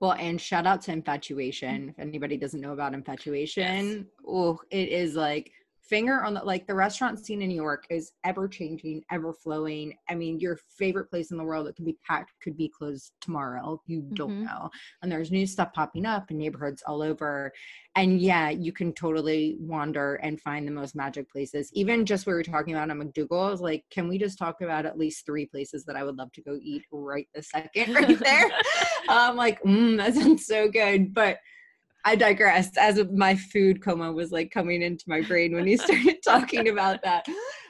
[0.00, 1.90] Well, and shout out to Infatuation.
[1.90, 5.52] If anybody doesn't know about Infatuation, oh, it is like
[5.88, 9.94] finger on the like the restaurant scene in New York is ever changing, ever flowing.
[10.08, 13.12] I mean, your favorite place in the world that could be packed could be closed
[13.20, 13.80] tomorrow.
[13.86, 14.44] You don't Mhm.
[14.44, 14.70] know.
[15.02, 17.52] And there's new stuff popping up in neighborhoods all over.
[17.96, 21.70] And yeah, you can totally wander and find the most magic places.
[21.74, 24.62] Even just we were talking about on MacDougal, I was like, can we just talk
[24.62, 27.94] about at least three places that I would love to go eat right this second,
[27.94, 28.50] right there?
[29.08, 31.12] I'm like, mm, that sounds so good.
[31.14, 31.38] But
[32.04, 36.22] I digressed as my food coma was like coming into my brain when you started
[36.22, 37.26] talking about that.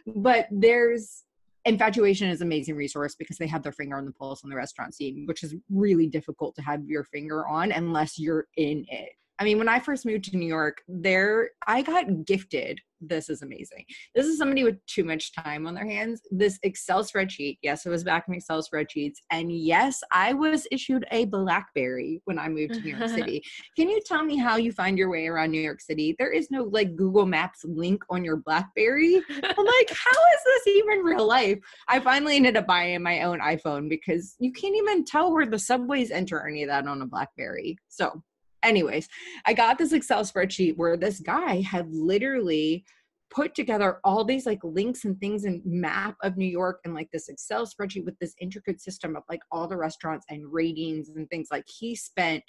[0.07, 1.24] But there's
[1.64, 4.57] infatuation is an amazing resource because they have their finger on the pulse on the
[4.57, 9.11] restaurant scene, which is really difficult to have your finger on unless you're in it.
[9.39, 12.80] I mean, when I first moved to New York, there I got gifted.
[13.01, 13.85] This is amazing.
[14.14, 16.22] This is somebody with too much time on their hands.
[16.30, 17.59] This Excel spreadsheet.
[17.61, 19.16] Yes, it was back in Excel spreadsheets.
[19.30, 23.43] And yes, I was issued a Blackberry when I moved to New York City.
[23.76, 26.14] Can you tell me how you find your way around New York City?
[26.18, 29.16] There is no like Google Maps link on your Blackberry.
[29.16, 31.59] I'm like, how is this even real life?
[31.89, 35.59] I finally ended up buying my own iPhone because you can't even tell where the
[35.59, 37.76] subways enter or any of that on a Blackberry.
[37.89, 38.22] So,
[38.64, 39.08] anyways,
[39.46, 42.84] I got this Excel spreadsheet where this guy had literally
[43.30, 47.10] put together all these like links and things and map of New York and like
[47.12, 51.28] this Excel spreadsheet with this intricate system of like all the restaurants and ratings and
[51.30, 52.42] things like he spent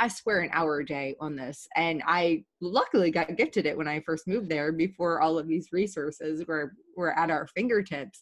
[0.00, 1.66] I swear an hour a day on this.
[1.74, 5.72] And I luckily got gifted it when I first moved there before all of these
[5.72, 8.20] resources were, were at our fingertips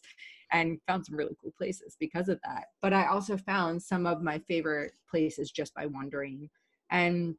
[0.51, 2.65] and found some really cool places because of that.
[2.81, 6.49] But I also found some of my favorite places just by wandering.
[6.91, 7.35] And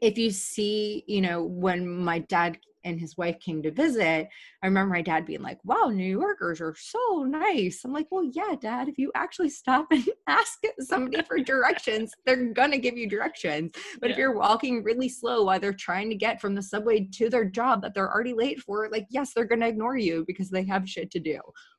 [0.00, 4.28] if you see, you know, when my dad and his wife came to visit,
[4.62, 7.82] I remember my dad being like, wow, New Yorkers are so nice.
[7.84, 12.52] I'm like, well, yeah, dad, if you actually stop and ask somebody for directions, they're
[12.52, 13.72] going to give you directions.
[14.00, 14.12] But yeah.
[14.12, 17.44] if you're walking really slow while they're trying to get from the subway to their
[17.44, 20.64] job that they're already late for, like, yes, they're going to ignore you because they
[20.64, 21.38] have shit to do.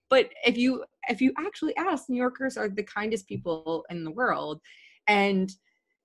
[0.10, 4.12] But if you if you actually ask, New Yorkers are the kindest people in the
[4.12, 4.60] world.
[5.08, 5.52] And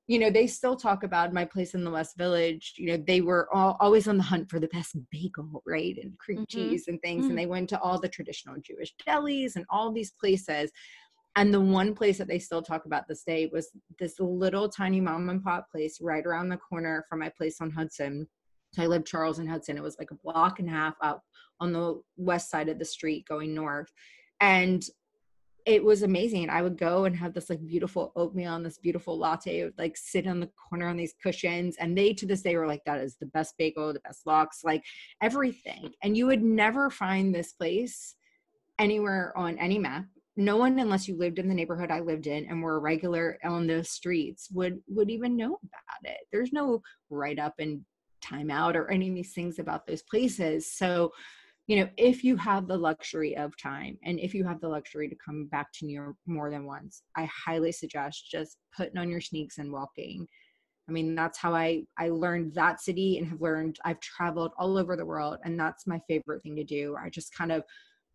[0.07, 2.74] you know, they still talk about my place in the West Village.
[2.76, 5.96] You know, they were all, always on the hunt for the best bagel, right?
[6.00, 6.44] And cream mm-hmm.
[6.70, 7.22] cheese and things.
[7.22, 7.30] Mm-hmm.
[7.30, 10.70] And they went to all the traditional Jewish delis and all these places.
[11.34, 15.00] And the one place that they still talk about this day was this little tiny
[15.00, 18.28] mom and pop place right around the corner from my place on Hudson.
[18.72, 19.76] So I lived Charles and Hudson.
[19.76, 21.22] It was like a block and a half up
[21.61, 23.92] on the west side of the street going north.
[24.40, 24.84] And
[25.67, 26.49] it was amazing.
[26.49, 29.64] I would go and have this like beautiful oatmeal and this beautiful latte.
[29.64, 31.77] would like sit on the corner on these cushions.
[31.81, 34.62] And they to this day were like, that is the best bagel, the best lox,
[34.62, 34.85] like
[35.21, 35.93] everything.
[36.05, 38.14] And you would never find this place
[38.79, 40.05] anywhere on any map.
[40.37, 43.39] No one, unless you lived in the neighborhood I lived in and were a regular
[43.43, 46.29] on the streets, would would even know about it.
[46.31, 47.85] There's no write up and
[48.23, 50.71] timeout or any of these things about those places.
[50.71, 51.12] So
[51.67, 55.09] you know, if you have the luxury of time and if you have the luxury
[55.09, 59.11] to come back to New York more than once, I highly suggest just putting on
[59.11, 60.29] your sneaks and walking.
[60.89, 64.79] I mean, that's how I I learned that city and have learned I've traveled all
[64.79, 66.97] over the world and that's my favorite thing to do.
[67.03, 67.64] I just kind of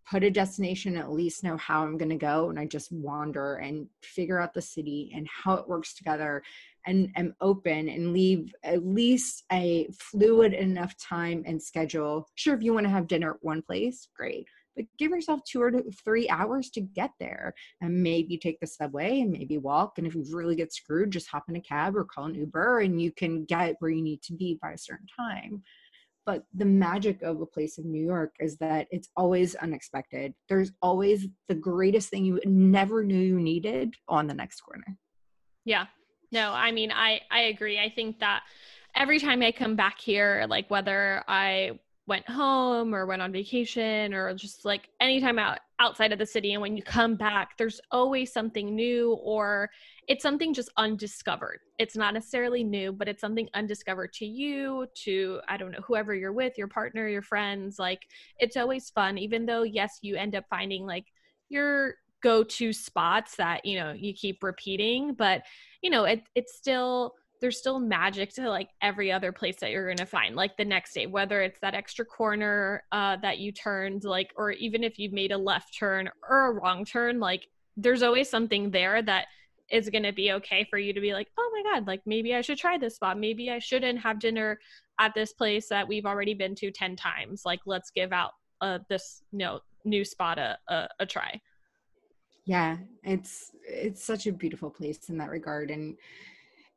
[0.10, 3.58] put a destination at least know how I'm going to go and I just wander
[3.58, 6.42] and figure out the city and how it works together
[6.86, 12.28] and am open and leave at least a fluid enough time and schedule.
[12.36, 14.48] Sure, if you want to have dinner at one place, great.
[14.76, 15.72] But give yourself two or
[16.04, 19.98] three hours to get there and maybe take the subway and maybe walk.
[19.98, 22.80] And if you really get screwed, just hop in a cab or call an Uber
[22.80, 25.62] and you can get where you need to be by a certain time.
[26.26, 30.34] But the magic of a place in New York is that it's always unexpected.
[30.48, 34.98] There's always the greatest thing you never knew you needed on the next corner.
[35.66, 35.88] Yeah,
[36.32, 37.80] no, I mean, I I agree.
[37.80, 38.44] I think that
[38.96, 44.14] every time I come back here, like whether I went home or went on vacation
[44.14, 47.80] or just like anytime out outside of the city and when you come back there's
[47.92, 49.70] always something new or
[50.08, 55.40] it's something just undiscovered it's not necessarily new but it's something undiscovered to you to
[55.48, 58.02] i don't know whoever you're with your partner your friends like
[58.40, 61.06] it's always fun even though yes you end up finding like
[61.50, 65.44] your go to spots that you know you keep repeating but
[65.82, 69.86] you know it, it's still there's still magic to like every other place that you're
[69.86, 73.52] going to find like the next day whether it's that extra corner uh, that you
[73.52, 77.48] turned like or even if you've made a left turn or a wrong turn like
[77.76, 79.26] there's always something there that
[79.72, 82.36] is going to be okay for you to be like oh my god like maybe
[82.36, 83.18] i should try this spot.
[83.18, 84.60] Maybe i shouldn't have dinner
[85.00, 87.42] at this place that we've already been to 10 times.
[87.44, 91.42] Like let's give out uh, this you know, new spot a, a, a try
[92.46, 95.96] yeah it's it's such a beautiful place in that regard and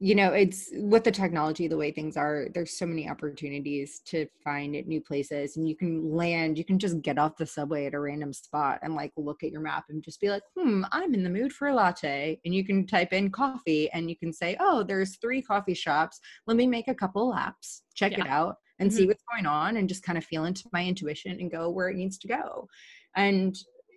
[0.01, 4.27] you know it's with the technology the way things are there's so many opportunities to
[4.43, 7.95] find new places and you can land you can just get off the subway at
[7.95, 11.15] a random spot and like look at your map and just be like hmm i'm
[11.15, 14.33] in the mood for a latte and you can type in coffee and you can
[14.33, 18.25] say oh there's three coffee shops let me make a couple laps check yeah.
[18.25, 18.99] it out and mm-hmm.
[18.99, 21.89] see what's going on and just kind of feel into my intuition and go where
[21.89, 22.69] it needs to go
[23.17, 23.57] and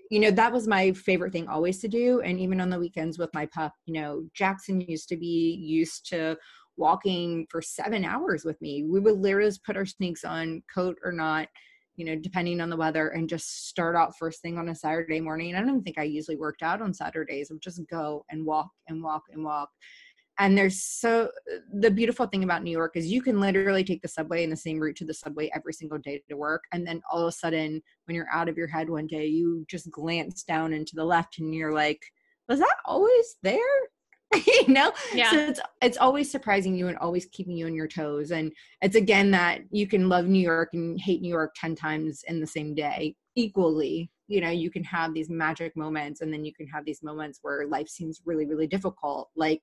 [0.10, 2.22] you know that was my favorite thing always to do.
[2.22, 6.08] And even on the weekends with my pup you know jackson used to be used
[6.10, 6.38] to
[6.78, 8.84] walking for seven hours with me.
[8.84, 11.48] We would literally put our sneaks on coat or not
[11.96, 15.20] you know depending on the weather and just start out first thing on a saturday
[15.20, 15.56] morning.
[15.56, 17.50] I don't think i usually worked out on saturdays.
[17.50, 19.70] I would just go and walk and walk and walk
[20.40, 21.32] and there's so
[21.74, 24.56] the beautiful thing about new york is you can literally take the subway in the
[24.56, 26.64] same route to the subway every single day to work.
[26.72, 29.66] And then all of a sudden when you're out of your head one day you
[29.68, 32.02] just glance down into the left and you're like
[32.48, 33.58] was that always there?
[34.46, 34.92] You know?
[35.14, 35.32] Yeah.
[35.32, 38.32] so it's it's always surprising you and always keeping you on your toes.
[38.32, 42.24] And it's again that you can love new york and hate new york 10 times
[42.28, 44.12] in the same day equally.
[44.28, 47.40] You know you can have these magic moments and then you can have these moments
[47.42, 49.30] where life seems really really difficult.
[49.38, 49.62] Like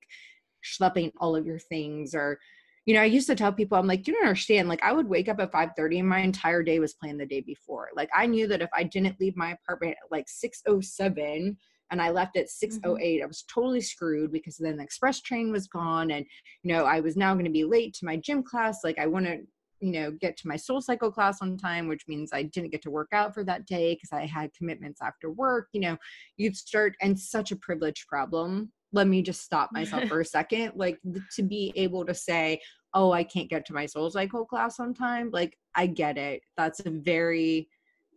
[0.65, 2.39] schlepping all of your things or
[2.85, 4.69] you know, I used to tell people, I'm like, you don't understand.
[4.69, 7.25] Like, I would wake up at 5 30 and my entire day was planned the
[7.25, 7.89] day before.
[7.95, 11.57] Like, I knew that if I didn't leave my apartment at like 607
[11.91, 13.23] and I left at 608, mm-hmm.
[13.23, 16.11] I was totally screwed because then the express train was gone.
[16.11, 16.25] And,
[16.61, 18.83] you know, I was now going to be late to my gym class.
[18.83, 19.39] Like, I want to,
[19.79, 22.83] you know, get to my soul cycle class on time, which means I didn't get
[22.83, 25.69] to work out for that day because I had commitments after work.
[25.73, 25.97] You know,
[26.37, 30.71] you'd start, and such a privilege problem let me just stop myself for a second
[30.75, 30.97] like
[31.31, 32.59] to be able to say
[32.93, 36.41] oh i can't get to my soul cycle class on time like i get it.
[36.57, 37.69] That's a very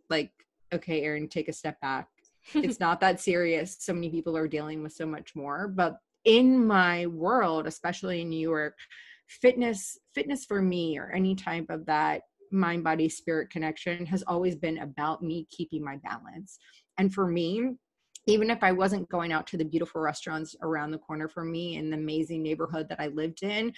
[0.09, 0.31] like
[0.73, 2.07] okay erin take a step back.
[2.53, 3.77] It's not that serious.
[3.79, 5.67] So many people are dealing with so much more.
[5.67, 8.75] But in my world especially in new york
[9.27, 14.57] fitness fitness for me or any type of that mind body spirit connection has always
[14.57, 16.59] been about me keeping my balance.
[16.97, 17.75] And for me
[18.29, 21.77] even if I wasn't going out to the beautiful restaurants around the corner from me
[21.77, 23.73] in the amazing neighborhood that I lived in,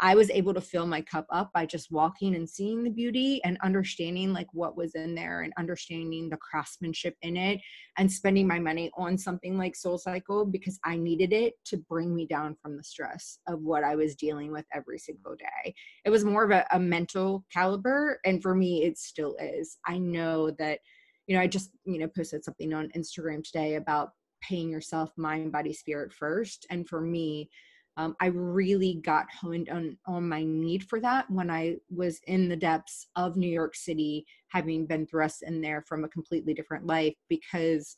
[0.00, 3.40] I was able to fill my cup up by just walking and seeing the beauty
[3.44, 7.60] and understanding like what was in there and understanding the craftsmanship in it
[7.96, 12.14] and spending my money on something like Soul Cycle because I needed it to bring
[12.14, 15.74] me down from the stress of what I was dealing with every single day.
[16.04, 18.18] It was more of a, a mental caliber.
[18.24, 19.78] And for me, it still is.
[19.86, 20.80] I know that
[21.26, 24.10] you know, I just, you know, posted something on Instagram today about
[24.42, 26.66] paying yourself mind, body, spirit first.
[26.70, 27.48] And for me,
[27.96, 32.48] um, I really got honed on, on my need for that when I was in
[32.48, 36.86] the depths of New York City, having been thrust in there from a completely different
[36.86, 37.96] life because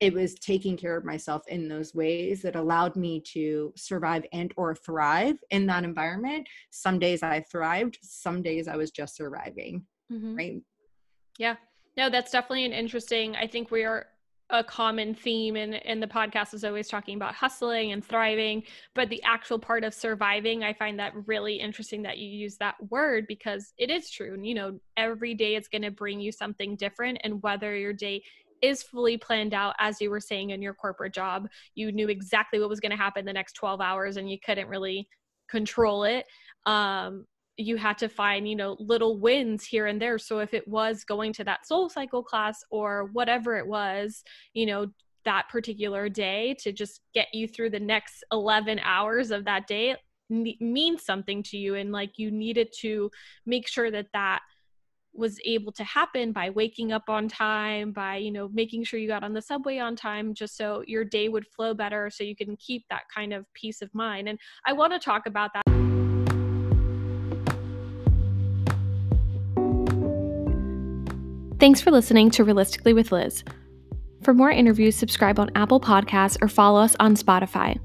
[0.00, 4.52] it was taking care of myself in those ways that allowed me to survive and
[4.56, 9.84] or thrive in that environment some days i thrived some days i was just surviving
[10.10, 10.34] mm-hmm.
[10.34, 10.62] right
[11.38, 11.56] yeah
[11.96, 13.36] no, that's definitely an interesting.
[13.36, 14.06] I think we are
[14.52, 18.62] a common theme in in the podcast is always talking about hustling and thriving,
[18.94, 22.74] but the actual part of surviving, I find that really interesting that you use that
[22.90, 24.34] word because it is true.
[24.34, 27.92] And you know, every day it's going to bring you something different, and whether your
[27.92, 28.22] day
[28.62, 32.60] is fully planned out as you were saying in your corporate job you knew exactly
[32.60, 35.08] what was going to happen the next 12 hours and you couldn't really
[35.48, 36.26] control it
[36.66, 37.24] um,
[37.60, 40.18] you had to find you know little wins here and there.
[40.18, 44.22] So if it was going to that soul cycle class or whatever it was
[44.54, 44.86] you know
[45.24, 49.96] that particular day to just get you through the next 11 hours of that day
[50.30, 51.74] means something to you.
[51.74, 53.10] And like you needed to
[53.46, 54.40] make sure that that
[55.12, 59.08] was able to happen by waking up on time by you know making sure you
[59.08, 62.36] got on the subway on time just so your day would flow better so you
[62.36, 64.28] can keep that kind of peace of mind.
[64.28, 65.79] And i want to talk about that
[71.60, 73.44] Thanks for listening to Realistically with Liz.
[74.22, 77.78] For more interviews, subscribe on Apple Podcasts or follow us on Spotify.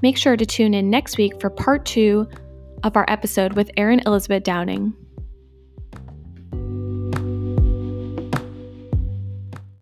[0.00, 2.28] Make sure to tune in next week for part two
[2.84, 4.94] of our episode with Erin Elizabeth Downing.